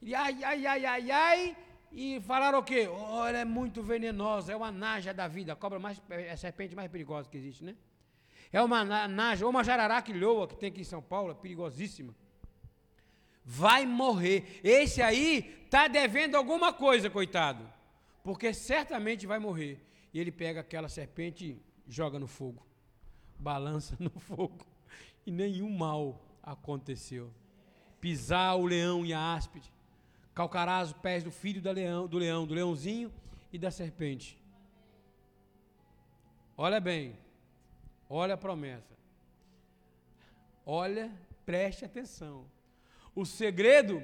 E 0.00 0.14
ai, 0.14 0.42
ai, 0.44 0.66
ai, 0.66 0.86
ai, 0.86 1.10
ai. 1.10 1.56
E 1.90 2.20
falaram 2.20 2.58
o 2.58 2.62
quê? 2.62 2.88
Ela 2.88 3.38
é 3.38 3.44
muito 3.44 3.82
venenosa, 3.82 4.52
é 4.52 4.56
uma 4.56 4.70
naja 4.70 5.12
da 5.14 5.26
vida, 5.26 5.52
a 5.52 5.56
cobra 5.56 5.78
mais, 5.78 6.00
é 6.10 6.32
a 6.32 6.36
serpente 6.36 6.74
mais 6.74 6.90
perigosa 6.90 7.28
que 7.28 7.36
existe, 7.36 7.64
né? 7.64 7.76
É 8.52 8.62
uma 8.62 8.84
naja, 9.08 9.44
ou 9.44 9.50
uma 9.50 9.64
jararaca 9.64 10.12
loa 10.12 10.48
que 10.48 10.56
tem 10.56 10.70
aqui 10.70 10.80
em 10.80 10.84
São 10.84 11.02
Paulo, 11.02 11.32
é 11.32 11.34
perigosíssima. 11.34 12.14
Vai 13.44 13.86
morrer. 13.86 14.60
Esse 14.62 15.02
aí 15.02 15.62
está 15.64 15.88
devendo 15.88 16.34
alguma 16.34 16.72
coisa, 16.72 17.10
coitado. 17.10 17.66
Porque 18.22 18.52
certamente 18.52 19.26
vai 19.26 19.38
morrer. 19.38 19.84
E 20.12 20.18
ele 20.18 20.32
pega 20.32 20.60
aquela 20.60 20.88
serpente 20.88 21.44
e 21.44 21.62
joga 21.86 22.18
no 22.18 22.26
fogo 22.26 22.68
balança 23.38 23.96
no 23.98 24.10
fogo 24.18 24.66
e 25.24 25.30
nenhum 25.30 25.70
mal 25.70 26.20
aconteceu. 26.42 27.32
Pisar 28.00 28.56
o 28.56 28.66
leão 28.66 29.04
e 29.04 29.12
a 29.12 29.34
áspide, 29.34 29.72
calcarás 30.34 30.88
os 30.88 30.94
pés 30.94 31.24
do 31.24 31.30
filho 31.30 31.60
do 31.60 31.70
leão, 31.70 32.06
do 32.06 32.18
leão, 32.18 32.46
do 32.46 32.54
leãozinho 32.54 33.12
e 33.52 33.58
da 33.58 33.70
serpente. 33.70 34.38
Olha 36.56 36.80
bem, 36.80 37.16
olha 38.08 38.34
a 38.34 38.36
promessa. 38.36 38.96
Olha, 40.64 41.10
preste 41.46 41.84
atenção. 41.84 42.46
O 43.14 43.24
segredo 43.24 44.02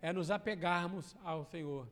é 0.00 0.12
nos 0.12 0.30
apegarmos 0.30 1.16
ao 1.22 1.44
Senhor. 1.44 1.88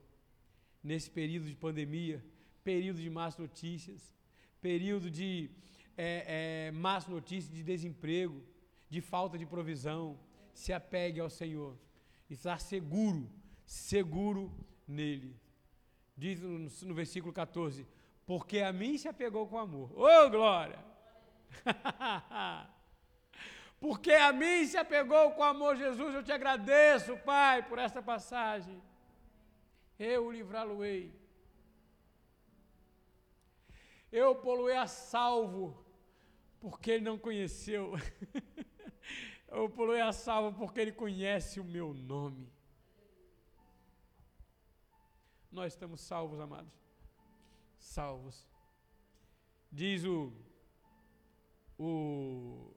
Nesse 0.83 1.11
período 1.11 1.46
de 1.46 1.55
pandemia, 1.55 2.25
período 2.64 3.01
de 3.01 3.11
más 3.11 3.37
notícias, 3.37 4.14
período 4.61 5.11
de 5.11 5.51
é, 5.96 6.68
é, 6.68 6.70
más 6.72 7.07
notícias 7.07 7.53
de 7.53 7.62
desemprego, 7.62 8.42
de 8.88 9.01
falta 9.01 9.38
de 9.38 9.46
provisão, 9.46 10.18
se 10.55 10.72
apegue 10.72 11.20
ao 11.20 11.31
Senhor. 11.31 11.77
Estar 12.29 12.61
seguro, 12.61 13.31
seguro 13.64 14.53
nele. 14.87 15.37
Diz 16.16 16.40
no, 16.40 16.59
no 16.59 16.94
versículo 16.94 17.33
14: 17.33 17.87
Porque 18.27 18.61
a 18.61 18.72
mim 18.72 18.96
se 18.98 19.09
apegou 19.09 19.46
com 19.46 19.59
amor. 19.59 19.90
Ô 19.98 20.05
oh, 20.05 20.31
glória! 20.31 20.91
Porque 23.81 24.12
a 24.12 24.33
mim 24.33 24.65
se 24.67 24.77
apegou 24.77 25.33
com 25.33 25.43
amor, 25.43 25.77
Jesus. 25.77 26.15
Eu 26.15 26.23
te 26.23 26.31
agradeço, 26.31 27.17
Pai, 27.19 27.62
por 27.69 27.79
esta 27.79 28.01
passagem. 28.01 28.81
Eu 29.99 30.31
livrá-lo-ei. 30.31 31.12
Eu 34.11 34.35
poluei 34.37 34.77
a 34.77 34.87
salvo, 34.87 35.85
porque 36.61 36.91
ele 36.93 37.05
não 37.05 37.19
conheceu. 37.19 37.95
Eu 39.49 39.69
puluei 39.69 40.01
a 40.01 40.12
salvo 40.12 40.59
porque 40.59 40.81
ele 40.81 40.93
conhece 40.93 41.61
o 41.61 41.65
meu 41.65 41.93
nome. 41.93 42.51
Nós 45.51 45.75
estamos 45.75 46.01
salvos, 46.01 46.41
amados. 46.41 46.73
Salvos. 47.79 48.49
Diz 49.71 50.05
o, 50.05 50.33
o 51.85 52.73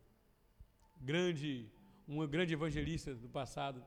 grande, 1.00 1.70
um 2.08 2.26
grande 2.28 2.54
evangelista 2.54 3.14
do 3.14 3.30
passado, 3.30 3.86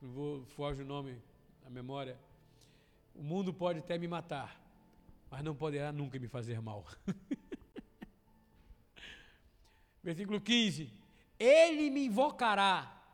vou, 0.00 0.46
foge 0.46 0.82
o 0.82 0.86
nome 0.86 1.20
a 1.66 1.70
memória. 1.70 2.18
O 3.14 3.22
mundo 3.22 3.52
pode 3.52 3.80
até 3.80 3.98
me 3.98 4.08
matar, 4.08 4.58
mas 5.30 5.42
não 5.42 5.54
poderá 5.54 5.92
nunca 5.92 6.18
me 6.18 6.28
fazer 6.28 6.62
mal. 6.62 6.86
Versículo 10.02 10.40
15. 10.40 10.90
Ele 11.38 11.90
me 11.90 12.06
invocará 12.06 13.04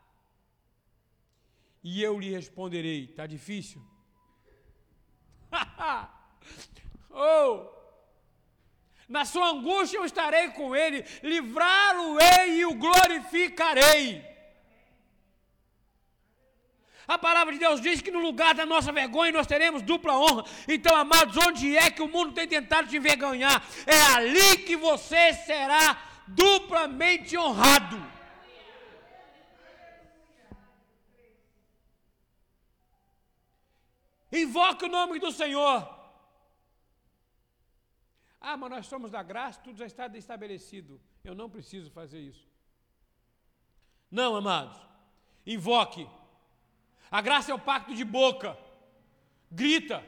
e 1.83 2.01
eu 2.01 2.21
lhe 2.21 2.31
responderei. 2.31 3.07
Está 3.07 3.27
difícil? 3.27 3.83
oh! 7.11 7.84
Na 9.09 9.25
sua 9.25 9.49
angústia 9.51 9.99
eu 9.99 10.05
estarei 10.05 10.49
com 10.49 10.75
ele, 10.75 11.05
livrá-lo-ei 11.23 12.61
e 12.61 12.67
o 12.67 12.75
glorificarei. 12.75 14.35
A 17.07 17.19
palavra 17.19 17.53
de 17.53 17.59
Deus 17.59 17.83
diz 17.83 18.01
que 18.01 18.11
no 18.11 18.21
lugar 18.21 18.55
da 18.55 18.65
nossa 18.65 18.91
vergonha 18.91 19.31
nós 19.31 19.47
teremos 19.47 19.83
dupla 19.83 20.19
honra. 20.19 20.45
Então, 20.67 20.97
amados, 20.97 21.37
onde 21.37 21.77
é 21.77 21.91
que 21.91 22.01
o 22.01 22.09
mundo 22.09 22.33
tem 22.33 22.49
tentado 22.49 22.89
te 22.89 22.97
envergonhar? 22.97 23.63
É 23.87 24.01
ali 24.15 24.57
que 24.59 24.75
você 24.75 25.35
será 25.35 25.99
duplamente 26.27 27.37
honrado. 27.37 28.15
Invoque 34.33 34.87
o 34.87 34.89
nome 34.89 35.19
do 35.19 35.31
Senhor. 35.31 36.04
Ah, 38.47 38.59
mas 38.59 38.71
nós 38.71 38.87
somos 38.87 39.11
da 39.11 39.23
graça, 39.23 39.59
tudo 39.65 39.79
já 39.79 39.87
está 39.87 40.07
estabelecido. 40.19 41.01
Eu 41.25 41.35
não 41.35 41.49
preciso 41.49 41.91
fazer 41.91 42.21
isso. 42.21 42.47
Não, 44.11 44.37
amados. 44.37 44.79
Invoque. 45.47 46.07
A 47.11 47.23
graça 47.23 47.51
é 47.51 47.55
o 47.55 47.59
pacto 47.59 47.95
de 47.95 48.05
boca. 48.05 48.51
Grita. 49.51 50.05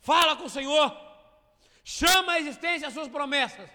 Fala 0.00 0.34
com 0.34 0.46
o 0.46 0.50
Senhor. 0.50 0.88
Chama 1.84 2.32
a 2.32 2.40
existência 2.40 2.88
as 2.88 2.94
suas 2.94 3.06
promessas. 3.06 3.70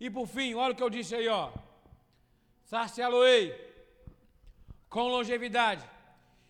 E 0.00 0.08
por 0.08 0.26
fim, 0.26 0.54
olha 0.54 0.72
o 0.72 0.76
que 0.76 0.82
eu 0.82 0.88
disse 0.88 1.14
aí, 1.14 1.28
ó. 1.28 1.52
Saciá-lo-ei 2.64 3.54
com 4.88 5.08
longevidade 5.08 5.86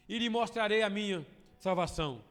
e 0.09 0.19
lhe 0.21 0.29
mostrarei 0.29 0.83
a 0.83 0.89
minha 0.89 1.27
salvação. 1.59 2.23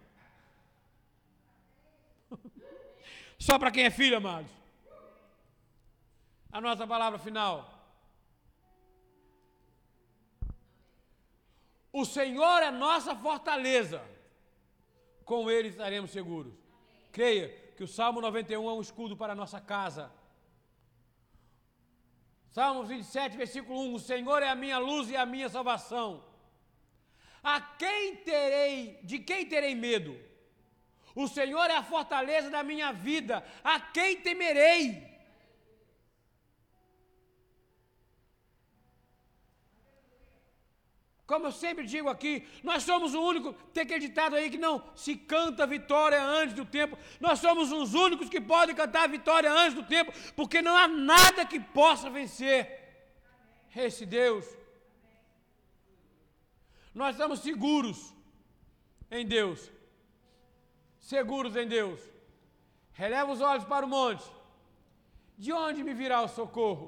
Só 3.48 3.58
para 3.58 3.72
quem 3.72 3.86
é 3.86 3.90
filho, 3.90 4.18
amados. 4.18 4.52
A 6.52 6.62
nossa 6.62 6.86
palavra 6.86 7.18
final. 7.18 7.56
O 11.92 12.06
Senhor 12.06 12.62
é 12.62 12.70
nossa 12.70 13.16
fortaleza. 13.16 14.00
Com 15.26 15.50
Ele 15.50 15.70
estaremos 15.70 16.12
seguros. 16.12 16.54
Creia 17.12 17.50
que 17.76 17.84
o 17.84 17.88
Salmo 17.88 18.22
91 18.22 18.70
é 18.70 18.74
um 18.74 18.82
escudo 18.82 19.18
para 19.18 19.34
a 19.34 19.36
nossa 19.36 19.60
casa. 19.60 20.12
Salmo 22.52 22.84
27, 22.84 23.38
versículo 23.38 23.80
1: 23.88 23.94
O 23.96 24.00
Senhor 24.00 24.44
é 24.44 24.50
a 24.50 24.56
minha 24.56 24.78
luz 24.78 25.10
e 25.10 25.18
a 25.18 25.26
minha 25.26 25.50
salvação. 25.50 26.24
A 27.42 27.60
quem 27.60 28.18
terei, 28.18 29.00
de 29.02 29.18
quem 29.18 29.48
terei 29.48 29.74
medo? 29.74 30.31
O 31.16 31.28
Senhor 31.28 31.70
é 31.70 31.76
a 31.76 31.84
fortaleza 31.84 32.50
da 32.50 32.64
minha 32.64 32.92
vida. 32.92 33.46
A 33.64 33.80
quem 33.80 34.18
temerei? 34.18 35.12
Como 41.32 41.46
eu 41.48 41.52
sempre 41.54 41.86
digo 41.86 42.10
aqui, 42.10 42.46
nós 42.62 42.84
somos 42.84 43.14
o 43.14 43.22
único, 43.22 43.54
tem 43.74 43.84
aquele 43.84 44.06
ditado 44.08 44.36
aí 44.36 44.50
que 44.50 44.58
não 44.58 44.84
se 44.94 45.16
canta 45.16 45.66
vitória 45.66 46.22
antes 46.22 46.54
do 46.54 46.66
tempo. 46.66 46.98
Nós 47.22 47.40
somos 47.40 47.72
os 47.72 47.94
únicos 47.94 48.28
que 48.28 48.42
podem 48.42 48.76
cantar 48.76 49.08
vitória 49.08 49.50
antes 49.50 49.74
do 49.74 49.84
tempo, 49.84 50.12
porque 50.36 50.62
não 50.62 50.76
há 50.76 50.90
nada 50.90 51.46
que 51.46 51.58
possa 51.58 52.10
vencer 52.10 52.60
esse 53.74 54.06
Deus. 54.06 54.46
Nós 56.94 57.16
estamos 57.16 57.40
seguros 57.40 58.14
em 59.10 59.26
Deus. 59.26 59.72
Seguros 61.12 61.58
em 61.58 61.68
Deus. 61.68 62.00
Releva 62.94 63.34
os 63.34 63.42
olhos 63.42 63.66
para 63.66 63.86
o 63.86 63.90
monte. 63.90 64.26
De 65.38 65.52
onde 65.52 65.84
me 65.84 65.94
virá 65.94 66.22
o 66.22 66.34
socorro? 66.40 66.88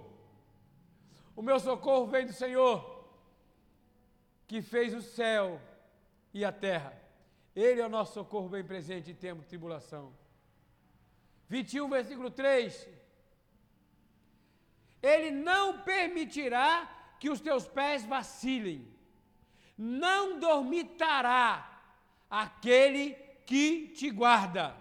O 1.36 1.42
meu 1.42 1.60
socorro 1.60 2.06
vem 2.08 2.26
do 2.26 2.32
Senhor, 2.32 2.78
que 4.48 4.62
fez 4.62 4.94
o 4.94 5.02
céu 5.02 5.60
e 6.34 6.46
a 6.46 6.54
terra. 6.54 6.94
Ele 7.54 7.82
é 7.82 7.86
o 7.86 7.96
nosso 7.98 8.14
socorro 8.14 8.48
bem 8.48 8.64
presente 8.64 9.12
em 9.12 9.16
tempo 9.16 9.42
de 9.42 9.48
tribulação. 9.50 10.14
21, 11.50 11.90
versículo 11.90 12.32
3. 12.32 12.88
Ele 15.02 15.32
não 15.32 15.82
permitirá 15.82 16.70
que 17.20 17.30
os 17.30 17.42
teus 17.42 17.68
pés 17.68 18.06
vacilem 18.06 18.88
não 19.78 20.40
dormitará 20.40 21.48
aquele 22.30 23.23
que 23.46 23.90
te 23.90 24.10
guarda. 24.10 24.76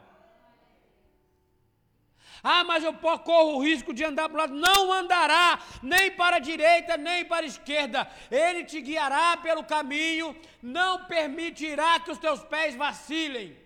Ah, 2.42 2.64
mas 2.64 2.82
eu 2.82 2.92
corro 2.94 3.56
o 3.56 3.62
risco 3.62 3.94
de 3.94 4.04
andar 4.04 4.28
para 4.28 4.34
o 4.34 4.40
lado. 4.40 4.54
Não 4.54 4.92
andará, 4.92 5.60
nem 5.80 6.10
para 6.10 6.36
a 6.36 6.40
direita, 6.40 6.96
nem 6.96 7.24
para 7.24 7.44
a 7.44 7.48
esquerda. 7.48 8.10
Ele 8.30 8.64
te 8.64 8.80
guiará 8.80 9.36
pelo 9.36 9.62
caminho, 9.62 10.36
não 10.60 11.04
permitirá 11.04 12.00
que 12.00 12.10
os 12.10 12.18
teus 12.18 12.42
pés 12.42 12.74
vacilem. 12.74 13.56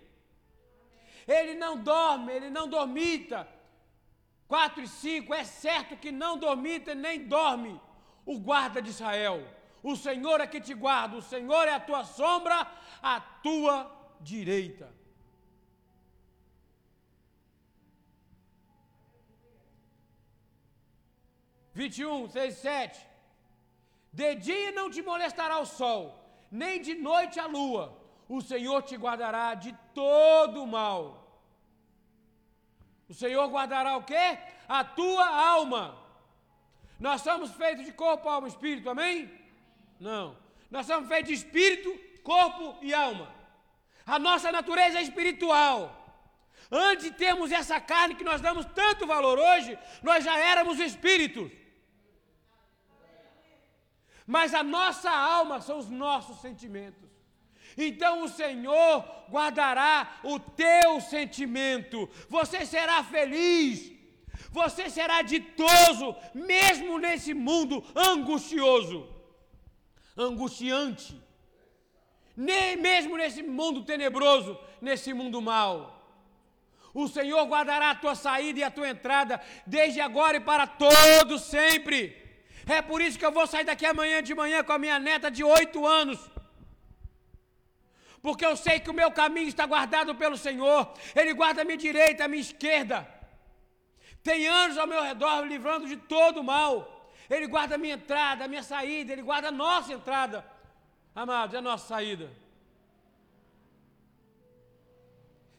Ele 1.26 1.54
não 1.54 1.78
dorme, 1.78 2.32
ele 2.32 2.50
não 2.50 2.68
dormita. 2.68 3.48
4 4.46 4.82
e 4.82 4.86
5, 4.86 5.34
é 5.34 5.42
certo 5.42 5.96
que 5.96 6.12
não 6.12 6.38
dormita 6.38 6.94
nem 6.94 7.26
dorme 7.26 7.80
o 8.26 8.38
guarda 8.38 8.82
de 8.82 8.90
Israel. 8.90 9.42
O 9.82 9.96
Senhor 9.96 10.40
é 10.40 10.46
que 10.46 10.60
te 10.60 10.74
guarda, 10.74 11.16
o 11.16 11.22
Senhor 11.22 11.66
é 11.66 11.74
a 11.74 11.80
tua 11.80 12.04
sombra, 12.04 12.66
a 13.02 13.20
tua 13.20 13.95
direita. 14.20 14.94
Vinte 21.72 21.98
e 21.98 22.06
um, 22.06 22.28
seis, 22.28 22.54
sete. 22.56 22.98
De 24.10 24.34
dia 24.36 24.72
não 24.72 24.90
te 24.90 25.02
molestará 25.02 25.58
o 25.58 25.66
sol, 25.66 26.18
nem 26.50 26.80
de 26.80 26.94
noite 26.94 27.38
a 27.38 27.46
lua. 27.46 28.00
O 28.26 28.40
Senhor 28.40 28.82
te 28.82 28.96
guardará 28.96 29.54
de 29.54 29.76
todo 29.94 30.66
mal. 30.66 31.00
O 33.08 33.14
Senhor 33.14 33.46
guardará 33.48 33.96
o 33.96 34.04
quê? 34.04 34.38
A 34.66 34.82
tua 34.82 35.26
alma. 35.26 36.02
Nós 36.98 37.20
somos 37.20 37.50
feitos 37.50 37.84
de 37.84 37.92
corpo, 37.92 38.26
alma 38.26 38.48
e 38.48 38.50
espírito, 38.50 38.88
amém? 38.88 39.30
Não. 40.00 40.34
Nós 40.70 40.86
somos 40.86 41.06
feitos 41.08 41.28
de 41.28 41.34
espírito, 41.34 41.90
corpo 42.22 42.78
e 42.82 42.94
alma. 42.94 43.35
A 44.06 44.18
nossa 44.18 44.52
natureza 44.52 44.98
é 44.98 45.02
espiritual. 45.02 45.78
Antes 46.70 47.04
de 47.06 47.10
termos 47.12 47.52
essa 47.52 47.80
carne 47.80 48.14
que 48.14 48.24
nós 48.24 48.40
damos 48.40 48.64
tanto 48.66 49.06
valor 49.06 49.38
hoje, 49.38 49.78
nós 50.02 50.24
já 50.24 50.38
éramos 50.38 50.78
espíritos. 50.78 51.50
Mas 54.26 54.54
a 54.54 54.62
nossa 54.62 55.10
alma 55.10 55.60
são 55.60 55.78
os 55.78 55.88
nossos 55.88 56.40
sentimentos. 56.40 57.08
Então 57.76 58.22
o 58.22 58.28
Senhor 58.28 59.04
guardará 59.28 60.20
o 60.22 60.38
teu 60.38 61.00
sentimento. 61.00 62.08
Você 62.28 62.64
será 62.64 63.04
feliz. 63.04 63.92
Você 64.50 64.88
será 64.88 65.22
ditoso, 65.22 66.16
mesmo 66.34 66.98
nesse 66.98 67.34
mundo 67.34 67.84
angustioso, 67.94 69.08
angustiante. 70.16 71.20
Nem 72.36 72.76
mesmo 72.76 73.16
nesse 73.16 73.42
mundo 73.42 73.82
tenebroso, 73.82 74.58
nesse 74.80 75.12
mundo 75.12 75.40
mau. 75.40 75.92
O 76.92 77.08
Senhor 77.08 77.44
guardará 77.46 77.90
a 77.90 77.94
tua 77.94 78.14
saída 78.14 78.60
e 78.60 78.64
a 78.64 78.70
tua 78.70 78.88
entrada, 78.88 79.40
desde 79.66 80.00
agora 80.00 80.36
e 80.36 80.40
para 80.40 80.66
todo 80.66 81.38
sempre. 81.38 82.16
É 82.66 82.82
por 82.82 83.00
isso 83.00 83.18
que 83.18 83.24
eu 83.24 83.32
vou 83.32 83.46
sair 83.46 83.64
daqui 83.64 83.86
amanhã 83.86 84.22
de 84.22 84.34
manhã 84.34 84.62
com 84.62 84.72
a 84.72 84.78
minha 84.78 84.98
neta 84.98 85.30
de 85.30 85.44
oito 85.44 85.86
anos 85.86 86.18
porque 88.26 88.44
eu 88.44 88.56
sei 88.56 88.80
que 88.80 88.90
o 88.90 88.98
meu 89.00 89.10
caminho 89.12 89.46
está 89.46 89.64
guardado 89.66 90.12
pelo 90.16 90.36
Senhor, 90.36 90.92
Ele 91.14 91.32
guarda 91.32 91.62
a 91.62 91.64
minha 91.64 91.76
direita, 91.76 92.24
a 92.24 92.28
minha 92.32 92.40
esquerda. 92.40 93.08
Tem 94.20 94.48
anjos 94.48 94.78
ao 94.78 94.86
meu 94.92 95.00
redor 95.00 95.44
livrando 95.44 95.86
de 95.86 95.96
todo 95.96 96.42
mal. 96.42 96.72
Ele 97.30 97.46
guarda 97.46 97.76
a 97.76 97.78
minha 97.78 97.94
entrada, 97.94 98.44
a 98.44 98.48
minha 98.48 98.64
saída, 98.64 99.12
Ele 99.12 99.22
guarda 99.22 99.46
a 99.46 99.52
nossa 99.52 99.92
entrada. 99.92 100.44
Amados, 101.24 101.54
é 101.54 101.58
a 101.58 101.62
nossa 101.62 101.88
saída. 101.88 102.30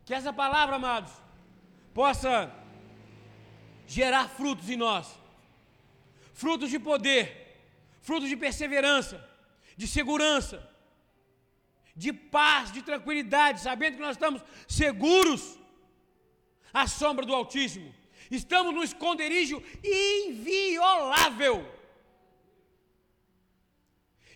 Que 0.06 0.13
essa 0.13 0.32
palavra, 0.32 0.78
amados, 0.78 1.12
possa 1.93 2.32
gerar 3.88 4.30
frutos 4.30 4.70
em 4.70 4.78
nós 4.78 5.17
frutos 6.34 6.70
de 6.70 6.78
poder, 6.78 7.24
frutos 8.00 8.30
de 8.30 8.38
perseverança, 8.38 9.28
de 9.76 9.88
segurança 9.88 10.58
de 11.98 12.13
paz, 12.13 12.72
de 12.72 12.84
tranquilidade, 12.84 13.60
sabendo 13.60 13.96
que 13.96 14.02
nós 14.02 14.15
estamos 14.15 14.43
seguros 14.67 15.58
à 16.72 16.86
sombra 16.86 17.26
do 17.26 17.34
Altíssimo. 17.34 17.93
Estamos 18.30 18.74
no 18.74 18.84
esconderijo 18.84 19.63
inviolável. 19.84 21.65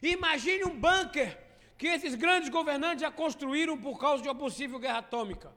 Imagine 0.01 0.65
um 0.65 0.79
bunker 0.79 1.37
que 1.77 1.87
esses 1.87 2.15
grandes 2.15 2.49
governantes 2.49 3.01
já 3.01 3.11
construíram 3.11 3.77
por 3.77 3.99
causa 3.99 4.21
de 4.21 4.29
uma 4.29 4.35
possível 4.35 4.79
guerra 4.79 4.99
atômica. 4.99 5.51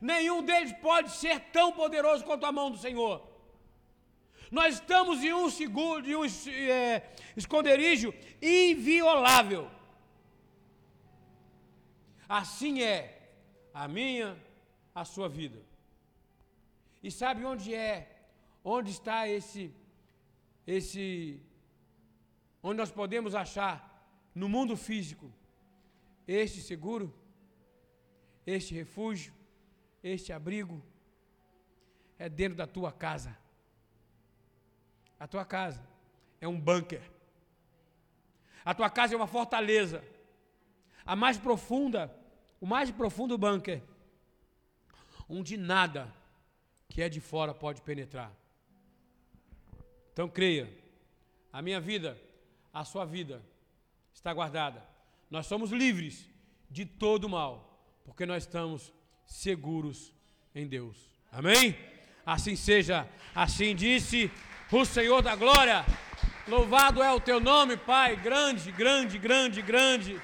Nenhum 0.00 0.42
deles 0.42 0.72
pode 0.74 1.10
ser 1.10 1.40
tão 1.52 1.72
poderoso 1.72 2.24
quanto 2.24 2.46
a 2.46 2.52
mão 2.52 2.70
do 2.70 2.78
Senhor. 2.78 3.22
Nós 4.50 4.74
estamos 4.74 5.22
em 5.22 5.32
um 5.32 5.48
seguro, 5.48 6.06
em 6.06 6.14
um 6.14 6.24
é, 6.24 7.10
esconderijo 7.36 8.12
inviolável. 8.40 9.70
Assim 12.28 12.82
é 12.82 13.32
a 13.72 13.88
minha, 13.88 14.36
a 14.94 15.04
sua 15.04 15.28
vida. 15.28 15.60
E 17.02 17.10
sabe 17.10 17.44
onde 17.44 17.74
é? 17.74 18.26
Onde 18.64 18.90
está 18.90 19.28
esse 19.28 19.74
esse 20.66 21.40
onde 22.62 22.76
nós 22.76 22.90
podemos 22.90 23.34
achar 23.34 23.76
no 24.34 24.48
mundo 24.48 24.76
físico 24.76 25.32
este 26.26 26.60
seguro, 26.60 27.14
este 28.46 28.74
refúgio, 28.74 29.32
este 30.02 30.32
abrigo 30.32 30.82
é 32.18 32.28
dentro 32.28 32.56
da 32.56 32.66
tua 32.66 32.92
casa. 32.92 33.36
A 35.18 35.26
tua 35.26 35.44
casa 35.44 35.84
é 36.40 36.46
um 36.46 36.60
bunker. 36.60 37.02
A 38.64 38.74
tua 38.74 38.88
casa 38.88 39.14
é 39.14 39.16
uma 39.16 39.26
fortaleza. 39.26 40.04
A 41.04 41.16
mais 41.16 41.36
profunda 41.36 42.16
o 42.62 42.66
mais 42.66 42.92
profundo 42.92 43.36
bunker, 43.36 43.82
onde 45.28 45.56
nada 45.56 46.14
que 46.88 47.02
é 47.02 47.08
de 47.08 47.18
fora 47.18 47.52
pode 47.52 47.82
penetrar. 47.82 48.32
Então 50.12 50.28
creia, 50.28 50.72
a 51.52 51.60
minha 51.60 51.80
vida, 51.80 52.16
a 52.72 52.84
sua 52.84 53.04
vida 53.04 53.42
está 54.12 54.32
guardada. 54.32 54.82
Nós 55.30 55.46
somos 55.46 55.70
livres 55.70 56.28
de 56.70 56.84
todo 56.84 57.28
mal, 57.28 57.84
porque 58.04 58.24
nós 58.26 58.44
estamos 58.44 58.92
seguros 59.26 60.12
em 60.54 60.66
Deus. 60.66 61.10
Amém? 61.30 61.76
Assim 62.24 62.56
seja, 62.56 63.08
assim 63.34 63.74
disse 63.74 64.30
o 64.70 64.84
Senhor 64.84 65.22
da 65.22 65.34
glória. 65.34 65.84
Louvado 66.48 67.02
é 67.02 67.12
o 67.12 67.20
teu 67.20 67.40
nome, 67.40 67.76
Pai, 67.76 68.16
grande, 68.16 68.72
grande, 68.72 69.18
grande, 69.18 69.62
grande. 69.62 70.20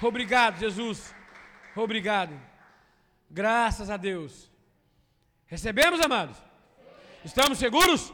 Obrigado, 0.00 0.58
Jesus. 0.58 1.14
Obrigado. 1.76 2.38
Graças 3.30 3.88
a 3.88 3.96
Deus. 3.96 4.50
Recebemos, 5.46 6.00
amados? 6.00 6.36
Estamos 7.24 7.58
seguros? 7.58 8.12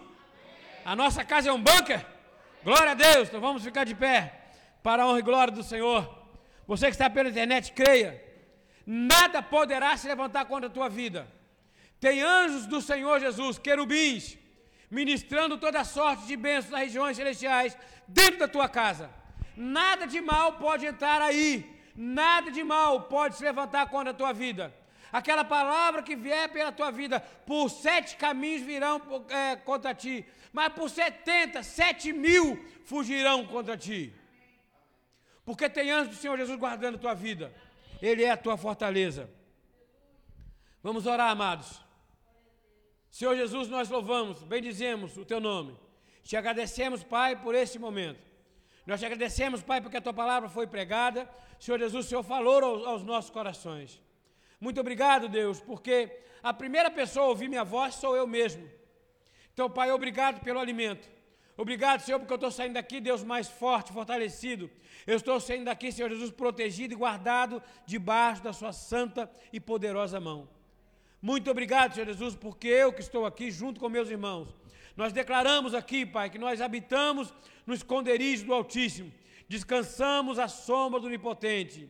A 0.85 0.95
nossa 0.95 1.25
casa 1.25 1.49
é 1.49 1.53
um 1.53 1.63
bunker? 1.63 2.18
Glória 2.65 2.93
a 2.93 2.95
Deus. 2.95 3.29
Então 3.29 3.41
vamos 3.41 3.63
ficar 3.63 3.85
de 3.85 3.95
pé 3.95 4.35
para 4.83 5.03
a 5.03 5.07
honra 5.07 5.19
e 5.19 5.23
glória 5.23 5.53
do 5.53 5.63
Senhor. 5.63 6.03
Você 6.67 6.87
que 6.87 6.93
está 6.93 7.09
pela 7.09 7.29
internet, 7.29 7.73
creia. 7.73 8.23
Nada 8.87 9.43
poderá 9.43 9.97
se 9.97 10.07
levantar 10.07 10.45
contra 10.47 10.69
a 10.69 10.73
tua 10.73 10.89
vida. 10.89 11.29
Tem 12.01 12.23
anjos 12.23 12.67
do 12.67 12.81
Senhor 12.81 13.21
Jesus, 13.21 13.59
querubins, 13.59 14.39
ministrando 14.91 15.59
toda 15.59 15.85
sorte 15.85 16.27
de 16.27 16.37
bênçãos 16.37 16.71
nas 16.71 16.81
regiões 16.81 17.17
celestiais 17.17 17.77
dentro 18.07 18.39
da 18.39 18.49
tua 18.49 18.69
casa. 18.69 19.11
Nada 19.57 20.07
de 20.07 20.21
mal 20.21 20.55
pode 20.55 20.87
entrar 20.87 21.21
aí 21.21 21.79
nada 21.99 22.49
de 22.53 22.63
mal 22.63 23.03
pode 23.03 23.35
se 23.35 23.43
levantar 23.43 23.89
contra 23.89 24.13
a 24.13 24.15
tua 24.15 24.33
vida. 24.33 24.73
Aquela 25.11 25.45
palavra 25.45 26.03
que 26.03 26.15
vier 26.15 26.51
pela 26.51 26.71
tua 26.71 26.91
vida, 26.91 27.21
por 27.21 27.71
sete 27.71 28.17
caminhos 28.17 28.63
virão 28.63 29.01
é, 29.31 29.57
contra 29.57 29.95
ti, 29.95 30.25
mas 30.53 30.73
por 30.73 30.91
setenta, 30.91 31.63
sete 31.63 32.13
mil 32.13 32.63
fugirão 32.85 33.47
contra 33.47 33.77
ti. 33.77 34.13
Porque 35.45 35.69
tem 35.69 35.91
anjos 35.91 36.17
do 36.17 36.21
Senhor 36.21 36.37
Jesus 36.37 36.59
guardando 36.59 36.97
a 36.97 36.99
tua 36.99 37.15
vida. 37.15 37.55
Ele 38.03 38.23
é 38.23 38.31
a 38.31 38.37
tua 38.37 38.57
fortaleza. 38.57 39.31
Vamos 40.83 41.07
orar, 41.07 41.31
amados. 41.31 41.81
Senhor 43.11 43.35
Jesus, 43.35 43.69
nós 43.69 43.89
louvamos, 43.89 44.43
bendizemos 44.43 45.17
o 45.17 45.25
teu 45.25 45.41
nome. 45.41 45.75
Te 46.23 46.37
agradecemos, 46.37 47.03
Pai, 47.03 47.35
por 47.35 47.55
esse 47.55 47.79
momento. 47.79 48.23
Nós 48.87 49.01
te 49.01 49.07
agradecemos, 49.07 49.63
Pai, 49.63 49.81
porque 49.81 49.97
a 49.97 50.01
tua 50.01 50.13
palavra 50.13 50.49
foi 50.51 50.67
pregada. 50.67 51.29
Senhor 51.59 51.79
Jesus, 51.79 52.07
o 52.07 52.09
Senhor 52.09 52.23
falou 52.23 52.63
aos, 52.63 52.87
aos 52.87 53.03
nossos 53.03 53.31
corações. 53.31 54.01
Muito 54.61 54.81
obrigado, 54.81 55.29
Deus, 55.29 55.61
porque 55.61 56.11
a 56.43 56.53
primeira 56.53 56.91
pessoa 56.91 57.27
a 57.27 57.29
ouvir 57.29 57.49
minha 57.49 57.65
voz 57.65 57.95
sou 57.95 58.17
eu 58.17 58.27
mesmo. 58.27 58.69
Então, 59.53 59.71
Pai, 59.71 59.91
obrigado 59.91 60.41
pelo 60.41 60.59
alimento. 60.59 61.09
Obrigado, 61.57 62.01
Senhor, 62.03 62.21
porque 62.21 62.33
eu 62.33 62.37
estou 62.37 62.51
saindo 62.53 62.75
daqui, 62.75 63.01
Deus, 63.01 63.25
mais 63.25 63.49
forte, 63.49 63.93
fortalecido. 63.93 64.71
Eu 65.05 65.17
estou 65.17 65.41
saindo 65.41 65.65
daqui, 65.65 65.91
Senhor 65.91 66.09
Jesus, 66.09 66.31
protegido 66.31 66.95
e 66.95 66.97
guardado 66.97 67.61
debaixo 67.85 68.43
da 68.43 68.53
Sua 68.53 68.73
santa 68.73 69.29
e 69.53 69.59
poderosa 69.59 70.21
mão. 70.21 70.49
Muito 71.21 71.51
obrigado, 71.51 71.95
Senhor 71.95 72.07
Jesus, 72.07 72.37
porque 72.37 72.69
eu 72.69 72.93
que 72.93 73.01
estou 73.01 73.27
aqui 73.27 73.51
junto 73.51 73.81
com 73.81 73.89
meus 73.89 74.09
irmãos, 74.09 74.55
nós 74.97 75.13
declaramos 75.13 75.75
aqui, 75.75 76.07
Pai, 76.07 76.31
que 76.31 76.39
nós 76.39 76.61
habitamos 76.61 77.35
no 77.67 77.75
esconderijo 77.75 78.47
do 78.47 78.55
Altíssimo, 78.55 79.13
descansamos 79.49 80.39
à 80.39 80.47
sombra 80.47 81.01
do 81.01 81.07
Onipotente 81.07 81.89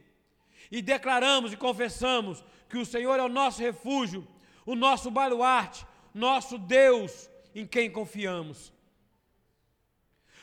e 0.71 0.81
declaramos 0.81 1.53
e 1.53 1.57
confessamos 1.57 2.43
que 2.69 2.79
o 2.79 2.87
Senhor 2.87 3.19
é 3.19 3.23
o 3.23 3.29
nosso 3.29 3.61
refúgio, 3.61 4.27
o 4.67 4.75
nosso 4.75 5.11
baluarte, 5.11 5.87
nosso 6.15 6.59
Deus 6.59 7.31
em 7.55 7.67
quem 7.67 7.91
confiamos. 7.91 8.73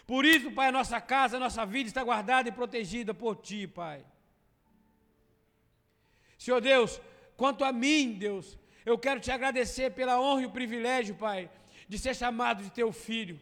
Por 0.05 0.23
isso, 0.25 0.51
Pai, 0.51 0.67
a 0.67 0.71
nossa 0.71 1.01
casa, 1.01 1.37
a 1.37 1.39
nossa 1.39 1.65
vida 1.65 1.87
está 1.87 2.03
guardada 2.03 2.49
e 2.49 2.51
protegida 2.51 3.13
por 3.13 3.35
Ti, 3.37 3.67
Pai. 3.67 4.05
Senhor 6.37 6.61
Deus, 6.61 7.01
quanto 7.35 7.63
a 7.63 7.71
mim, 7.71 8.13
Deus, 8.13 8.57
eu 8.85 8.97
quero 8.97 9.19
te 9.19 9.31
agradecer 9.31 9.91
pela 9.91 10.19
honra 10.19 10.43
e 10.43 10.45
o 10.45 10.51
privilégio, 10.51 11.15
Pai, 11.15 11.49
de 11.87 11.97
ser 11.97 12.15
chamado 12.15 12.63
de 12.63 12.71
teu 12.71 12.91
filho. 12.91 13.39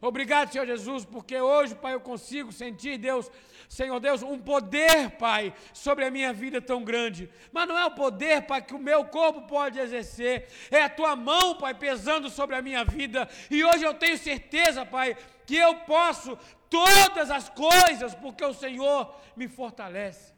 Obrigado, 0.00 0.52
Senhor 0.52 0.66
Jesus, 0.66 1.04
porque 1.04 1.40
hoje, 1.40 1.74
Pai, 1.74 1.94
eu 1.94 2.00
consigo 2.00 2.52
sentir, 2.52 2.98
Deus, 2.98 3.30
Senhor 3.68 3.98
Deus, 3.98 4.22
um 4.22 4.38
poder, 4.38 5.10
Pai, 5.12 5.54
sobre 5.72 6.04
a 6.04 6.10
minha 6.10 6.32
vida 6.32 6.60
tão 6.60 6.84
grande. 6.84 7.30
Mas 7.52 7.66
não 7.66 7.78
é 7.78 7.84
o 7.86 7.90
poder, 7.90 8.42
Pai, 8.42 8.60
que 8.62 8.74
o 8.74 8.78
meu 8.78 9.04
corpo 9.06 9.42
pode 9.42 9.78
exercer, 9.78 10.48
é 10.70 10.82
a 10.82 10.88
tua 10.88 11.16
mão, 11.16 11.56
Pai, 11.56 11.74
pesando 11.74 12.28
sobre 12.28 12.56
a 12.56 12.62
minha 12.62 12.84
vida. 12.84 13.28
E 13.50 13.64
hoje 13.64 13.84
eu 13.84 13.94
tenho 13.94 14.18
certeza, 14.18 14.84
Pai, 14.84 15.16
que 15.46 15.56
eu 15.56 15.76
posso 15.80 16.38
todas 16.68 17.30
as 17.30 17.48
coisas, 17.48 18.14
porque 18.14 18.44
o 18.44 18.54
Senhor 18.54 19.14
me 19.34 19.48
fortalece. 19.48 20.34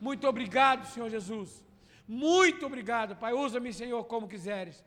Muito 0.00 0.26
obrigado, 0.26 0.86
Senhor 0.86 1.08
Jesus. 1.08 1.64
Muito 2.06 2.64
obrigado, 2.66 3.16
Pai. 3.16 3.32
Usa-me, 3.32 3.72
Senhor, 3.72 4.02
como 4.04 4.28
quiseres. 4.28 4.82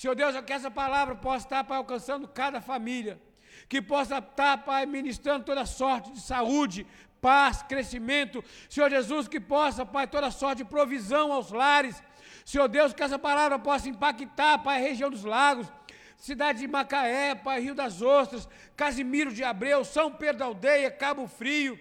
Senhor 0.00 0.14
Deus, 0.14 0.34
que 0.40 0.52
essa 0.54 0.70
palavra 0.70 1.14
possa 1.14 1.44
estar, 1.44 1.62
Pai, 1.62 1.76
alcançando 1.76 2.26
cada 2.26 2.58
família. 2.58 3.20
Que 3.68 3.82
possa 3.82 4.16
estar, 4.16 4.56
Pai, 4.64 4.86
ministrando 4.86 5.44
toda 5.44 5.66
sorte 5.66 6.10
de 6.12 6.20
saúde, 6.22 6.86
paz, 7.20 7.62
crescimento. 7.62 8.42
Senhor 8.70 8.88
Jesus, 8.88 9.28
que 9.28 9.38
possa, 9.38 9.84
Pai, 9.84 10.06
toda 10.06 10.30
sorte 10.30 10.62
de 10.62 10.64
provisão 10.64 11.30
aos 11.34 11.50
lares. 11.50 12.02
Senhor 12.46 12.66
Deus, 12.66 12.94
que 12.94 13.02
essa 13.02 13.18
palavra 13.18 13.58
possa 13.58 13.90
impactar, 13.90 14.56
Pai, 14.60 14.78
a 14.78 14.88
região 14.88 15.10
dos 15.10 15.22
lagos, 15.22 15.70
cidade 16.16 16.60
de 16.60 16.66
Macaé, 16.66 17.34
Pai, 17.34 17.60
Rio 17.60 17.74
das 17.74 18.00
Ostras, 18.00 18.48
Casimiro 18.74 19.30
de 19.30 19.44
Abreu, 19.44 19.84
São 19.84 20.10
Pedro 20.10 20.38
da 20.38 20.46
Aldeia, 20.46 20.90
Cabo 20.90 21.28
Frio, 21.28 21.78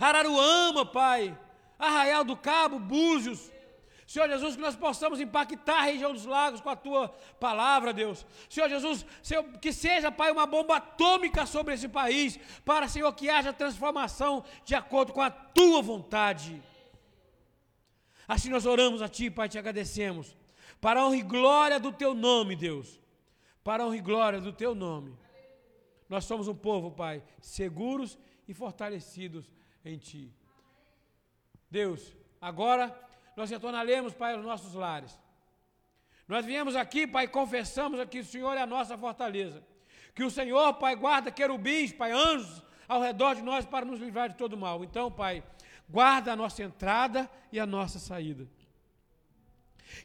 Araruama, 0.00 0.84
Pai, 0.84 1.38
Arraial 1.78 2.24
do 2.24 2.36
Cabo, 2.36 2.80
Búzios. 2.80 3.52
Senhor 4.08 4.26
Jesus, 4.26 4.56
que 4.56 4.62
nós 4.62 4.74
possamos 4.74 5.20
impactar 5.20 5.80
a 5.80 5.82
região 5.82 6.14
dos 6.14 6.24
lagos 6.24 6.62
com 6.62 6.70
a 6.70 6.74
tua 6.74 7.10
palavra, 7.38 7.92
Deus. 7.92 8.26
Senhor 8.48 8.66
Jesus, 8.66 9.04
Senhor, 9.22 9.44
que 9.58 9.70
seja, 9.70 10.10
Pai, 10.10 10.32
uma 10.32 10.46
bomba 10.46 10.76
atômica 10.76 11.44
sobre 11.44 11.74
esse 11.74 11.86
país, 11.90 12.40
para, 12.64 12.88
Senhor, 12.88 13.12
que 13.12 13.28
haja 13.28 13.52
transformação 13.52 14.42
de 14.64 14.74
acordo 14.74 15.12
com 15.12 15.20
a 15.20 15.30
tua 15.30 15.82
vontade. 15.82 16.62
Assim 18.26 18.48
nós 18.48 18.64
oramos 18.64 19.02
a 19.02 19.10
Ti, 19.10 19.30
Pai, 19.30 19.46
te 19.46 19.58
agradecemos. 19.58 20.34
Para 20.80 21.00
a 21.00 21.06
honra 21.06 21.16
e 21.18 21.22
glória 21.22 21.78
do 21.78 21.92
Teu 21.92 22.14
nome, 22.14 22.56
Deus. 22.56 22.98
Para 23.62 23.82
a 23.82 23.86
honra 23.86 23.96
e 23.98 24.00
glória 24.00 24.40
do 24.40 24.54
Teu 24.54 24.74
nome. 24.74 25.14
Nós 26.08 26.24
somos 26.24 26.48
um 26.48 26.54
povo, 26.54 26.90
Pai, 26.90 27.22
seguros 27.42 28.18
e 28.48 28.54
fortalecidos 28.54 29.50
em 29.84 29.98
Ti. 29.98 30.32
Deus, 31.70 32.16
agora 32.40 33.06
nós 33.38 33.50
retornaremos, 33.50 34.12
Pai, 34.12 34.34
aos 34.34 34.44
nossos 34.44 34.74
lares. 34.74 35.16
Nós 36.26 36.44
viemos 36.44 36.74
aqui, 36.74 37.06
Pai, 37.06 37.28
confessamos 37.28 38.04
que 38.06 38.18
o 38.18 38.24
Senhor 38.24 38.56
é 38.56 38.62
a 38.62 38.66
nossa 38.66 38.98
fortaleza. 38.98 39.62
Que 40.12 40.24
o 40.24 40.30
Senhor, 40.30 40.74
Pai, 40.74 40.96
guarda 40.96 41.30
querubins, 41.30 41.92
Pai, 41.92 42.10
anjos 42.10 42.64
ao 42.88 43.00
redor 43.00 43.36
de 43.36 43.42
nós 43.42 43.64
para 43.64 43.86
nos 43.86 44.00
livrar 44.00 44.28
de 44.28 44.34
todo 44.34 44.56
mal. 44.56 44.82
Então, 44.82 45.08
Pai, 45.08 45.44
guarda 45.88 46.32
a 46.32 46.36
nossa 46.36 46.64
entrada 46.64 47.30
e 47.52 47.60
a 47.60 47.64
nossa 47.64 48.00
saída. 48.00 48.48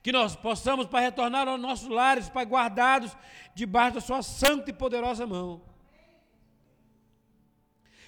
Que 0.04 0.12
nós 0.12 0.36
possamos, 0.36 0.86
Pai, 0.86 1.02
retornar 1.02 1.48
aos 1.48 1.60
nossos 1.60 1.88
lares, 1.88 2.30
Pai, 2.30 2.46
guardados 2.46 3.18
debaixo 3.56 3.96
da 3.96 4.02
Sua 4.02 4.22
santa 4.22 4.70
e 4.70 4.74
poderosa 4.74 5.26
mão. 5.26 5.73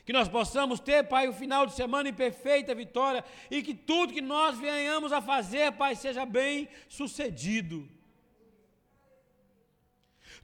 Que 0.05 0.13
nós 0.13 0.29
possamos 0.29 0.79
ter, 0.79 1.03
Pai, 1.03 1.27
o 1.27 1.33
final 1.33 1.65
de 1.65 1.73
semana 1.73 2.07
em 2.07 2.13
perfeita 2.13 2.75
vitória 2.75 3.25
e 3.49 3.63
que 3.63 3.73
tudo 3.73 4.13
que 4.13 4.21
nós 4.21 4.57
venhamos 4.57 5.11
a 5.11 5.19
fazer, 5.19 5.71
Pai, 5.71 5.95
seja 5.95 6.25
bem 6.25 6.69
sucedido. 6.87 7.89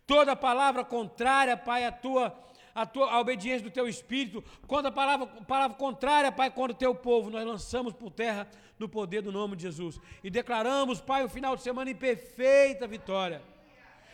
Toda 0.07 0.35
palavra 0.35 0.83
contrária, 0.83 1.55
Pai, 1.55 1.85
à 1.85 1.91
tua, 1.91 2.35
à 2.73 2.87
tua 2.87 3.19
obediência 3.19 3.61
do 3.61 3.69
teu 3.69 3.87
espírito, 3.87 4.43
quando 4.65 4.87
a 4.87 4.91
palavra, 4.91 5.27
palavra 5.27 5.77
contrária, 5.77 6.31
Pai, 6.31 6.49
contra 6.49 6.73
o 6.73 6.79
teu 6.79 6.95
povo, 6.95 7.29
nós 7.29 7.45
lançamos 7.45 7.93
por 7.93 8.09
terra 8.09 8.49
no 8.79 8.89
poder 8.89 9.21
do 9.21 9.31
nome 9.31 9.55
de 9.55 9.61
Jesus 9.61 10.01
e 10.23 10.31
declaramos, 10.31 10.99
Pai, 10.99 11.23
o 11.23 11.29
final 11.29 11.55
de 11.55 11.61
semana 11.61 11.91
em 11.91 11.95
perfeita 11.95 12.87
vitória. 12.87 13.43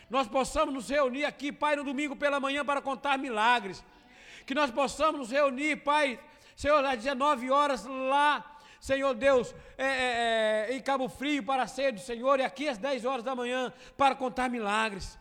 Nós 0.09 0.27
possamos 0.27 0.73
nos 0.73 0.89
reunir 0.89 1.23
aqui, 1.23 1.53
Pai, 1.53 1.77
no 1.77 1.85
domingo 1.85 2.17
pela 2.17 2.37
manhã 2.37 2.65
para 2.65 2.81
contar 2.81 3.17
milagres 3.17 3.81
que 4.47 4.55
nós 4.55 4.71
possamos 4.71 5.19
nos 5.19 5.29
reunir, 5.29 5.83
Pai, 5.83 6.17
Senhor, 6.55 6.83
às 6.85 6.97
19 6.97 7.51
horas 7.51 7.85
lá, 7.85 8.57
Senhor 8.79 9.13
Deus, 9.13 9.53
é, 9.77 9.85
é, 9.85 10.67
é, 10.69 10.75
em 10.75 10.81
Cabo 10.81 11.09
Frio 11.09 11.43
para 11.43 11.63
a 11.63 11.67
ceia 11.67 11.91
do 11.91 11.99
Senhor, 11.99 12.39
e 12.39 12.43
aqui 12.43 12.69
às 12.69 12.77
10 12.77 13.03
horas 13.03 13.25
da 13.25 13.35
manhã 13.35 13.73
para 13.97 14.15
contar 14.15 14.49
milagres. 14.49 15.19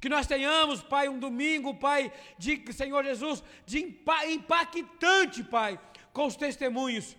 Que 0.00 0.08
nós 0.08 0.26
tenhamos, 0.26 0.82
Pai, 0.82 1.06
um 1.06 1.18
domingo, 1.18 1.74
Pai, 1.74 2.10
de 2.38 2.72
Senhor 2.72 3.04
Jesus, 3.04 3.44
de 3.66 3.80
impactante, 3.80 5.44
Pai, 5.44 5.78
com 6.10 6.24
os 6.26 6.34
testemunhos 6.34 7.14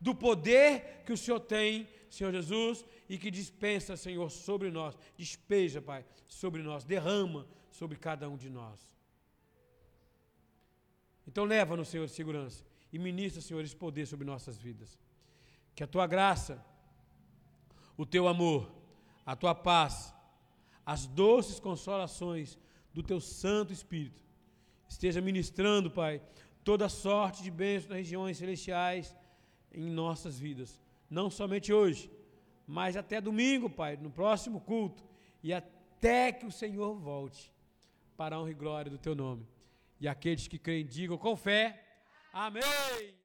do 0.00 0.14
poder 0.14 1.02
que 1.04 1.12
o 1.12 1.16
Senhor 1.16 1.40
tem, 1.40 1.86
Senhor 2.08 2.32
Jesus, 2.32 2.86
e 3.06 3.18
que 3.18 3.30
dispensa, 3.30 3.98
Senhor, 3.98 4.30
sobre 4.30 4.70
nós. 4.70 4.96
Despeja, 5.14 5.82
Pai, 5.82 6.06
sobre 6.26 6.62
nós, 6.62 6.84
derrama 6.84 7.46
sobre 7.70 7.98
cada 7.98 8.30
um 8.30 8.36
de 8.38 8.48
nós. 8.48 8.95
Então 11.26 11.44
leva-nos, 11.44 11.88
Senhor, 11.88 12.08
segurança 12.08 12.64
e 12.92 12.98
ministra, 12.98 13.40
Senhor, 13.40 13.62
esse 13.64 13.76
poder 13.76 14.06
sobre 14.06 14.24
nossas 14.24 14.56
vidas. 14.56 14.98
Que 15.74 15.82
a 15.82 15.86
tua 15.86 16.06
graça, 16.06 16.64
o 17.96 18.06
teu 18.06 18.28
amor, 18.28 18.70
a 19.24 19.34
tua 19.34 19.54
paz, 19.54 20.14
as 20.84 21.06
doces 21.06 21.58
consolações 21.58 22.58
do 22.94 23.02
teu 23.02 23.20
Santo 23.20 23.72
Espírito 23.72 24.22
esteja 24.88 25.20
ministrando, 25.20 25.90
Pai, 25.90 26.22
toda 26.62 26.88
sorte 26.88 27.42
de 27.42 27.50
bênçãos 27.50 27.90
nas 27.90 27.98
regiões 27.98 28.38
celestiais 28.38 29.14
em 29.72 29.90
nossas 29.90 30.38
vidas. 30.38 30.80
Não 31.10 31.28
somente 31.28 31.72
hoje, 31.72 32.10
mas 32.66 32.96
até 32.96 33.20
domingo, 33.20 33.68
Pai, 33.68 33.96
no 33.96 34.10
próximo 34.10 34.60
culto 34.60 35.04
e 35.42 35.52
até 35.52 36.32
que 36.32 36.46
o 36.46 36.52
Senhor 36.52 36.94
volte 36.94 37.52
para 38.16 38.36
a 38.36 38.40
honra 38.40 38.50
e 38.50 38.54
glória 38.54 38.90
do 38.90 38.98
teu 38.98 39.14
nome. 39.14 39.46
E 40.00 40.06
aqueles 40.06 40.46
que 40.46 40.58
creem, 40.58 40.86
digam 40.86 41.16
com 41.16 41.36
fé: 41.36 41.82
Amém. 42.32 43.14